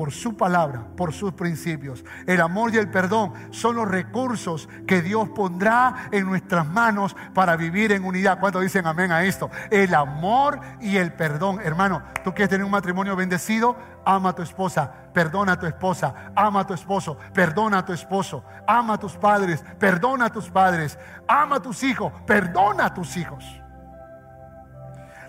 [0.00, 2.06] por su palabra, por sus principios.
[2.26, 7.54] El amor y el perdón son los recursos que Dios pondrá en nuestras manos para
[7.54, 8.40] vivir en unidad.
[8.40, 9.50] ¿Cuántos dicen amén a esto?
[9.70, 11.60] El amor y el perdón.
[11.62, 16.32] Hermano, tú quieres tener un matrimonio bendecido, ama a tu esposa, perdona a tu esposa,
[16.34, 20.48] ama a tu esposo, perdona a tu esposo, ama a tus padres, perdona a tus
[20.48, 20.98] padres,
[21.28, 23.44] ama a tus hijos, perdona a tus hijos.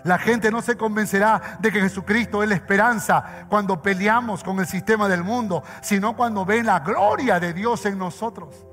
[0.04, 4.66] La gente no se convencerá de que Jesucristo es la esperanza cuando peleamos con el
[4.66, 8.66] sistema del mundo, sino cuando ven la gloria de Dios en nosotros.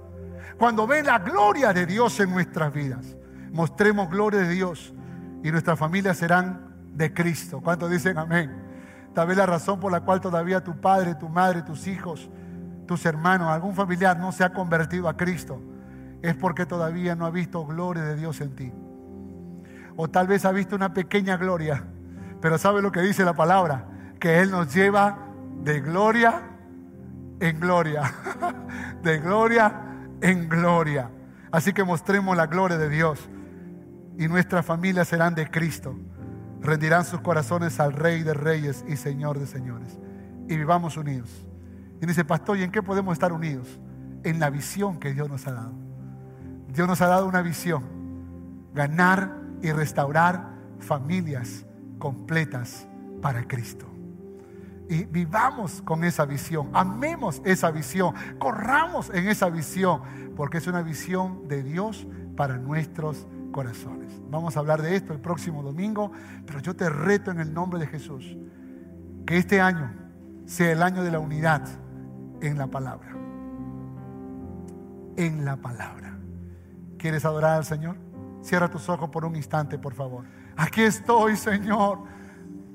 [0.57, 3.15] Cuando ven la gloria de Dios en nuestras vidas.
[3.51, 4.93] Mostremos gloria de Dios
[5.43, 7.61] y nuestras familias serán de Cristo.
[7.61, 8.51] ¿Cuántos dicen amén?
[9.13, 12.29] Tal vez la razón por la cual todavía tu padre, tu madre, tus hijos,
[12.85, 15.61] tus hermanos, algún familiar no se ha convertido a Cristo
[16.21, 18.71] es porque todavía no ha visto gloria de Dios en ti.
[20.01, 21.83] O tal vez ha visto una pequeña gloria.
[22.39, 23.85] Pero ¿sabe lo que dice la palabra?
[24.17, 25.27] Que Él nos lleva
[25.61, 26.41] de gloria
[27.41, 28.13] en gloria.
[29.03, 29.73] De gloria
[30.21, 31.09] en gloria.
[31.51, 33.29] Así que mostremos la gloria de Dios.
[34.17, 35.99] Y nuestras familias serán de Cristo.
[36.61, 39.99] Rendirán sus corazones al Rey de Reyes y Señor de Señores.
[40.47, 41.45] Y vivamos unidos.
[42.01, 43.67] Y dice, pastor, ¿y en qué podemos estar unidos?
[44.23, 45.73] En la visión que Dios nos ha dado.
[46.69, 47.83] Dios nos ha dado una visión.
[48.73, 50.49] Ganar y restaurar
[50.79, 51.65] familias
[51.97, 52.87] completas
[53.21, 53.85] para Cristo.
[54.89, 60.01] Y vivamos con esa visión, amemos esa visión, corramos en esa visión,
[60.35, 64.11] porque es una visión de Dios para nuestros corazones.
[64.31, 66.11] Vamos a hablar de esto el próximo domingo,
[66.45, 68.35] pero yo te reto en el nombre de Jesús
[69.27, 69.91] que este año
[70.45, 71.67] sea el año de la unidad
[72.41, 73.15] en la palabra.
[75.17, 76.17] en la palabra.
[76.97, 77.97] ¿Quieres adorar al Señor?
[78.41, 80.25] Cierra tus ojos por un instante, por favor.
[80.55, 81.99] Aquí estoy, Señor.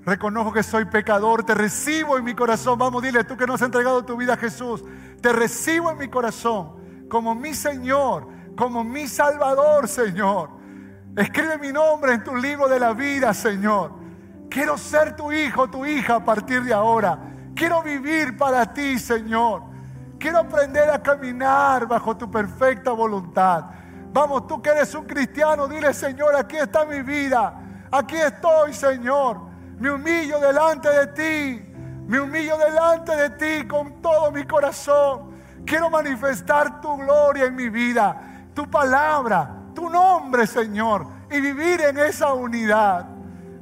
[0.04, 2.78] Reconozco que soy pecador, te recibo en mi corazón.
[2.78, 4.84] Vamos, dile tú que no has entregado tu vida a Jesús.
[5.20, 10.50] Te recibo en mi corazón como mi Señor, como mi Salvador, Señor.
[11.16, 13.92] Escribe mi nombre en tu libro de la vida, Señor.
[14.50, 17.18] Quiero ser tu hijo, tu hija a partir de ahora.
[17.54, 19.62] Quiero vivir para ti, Señor.
[20.18, 23.64] Quiero aprender a caminar bajo tu perfecta voluntad.
[24.14, 27.52] Vamos, tú que eres un cristiano, dile, Señor, aquí está mi vida.
[27.90, 29.40] Aquí estoy, Señor.
[29.80, 31.74] Me humillo delante de ti.
[32.06, 35.34] Me humillo delante de ti con todo mi corazón.
[35.66, 41.98] Quiero manifestar tu gloria en mi vida, tu palabra, tu nombre, Señor, y vivir en
[41.98, 43.13] esa unidad.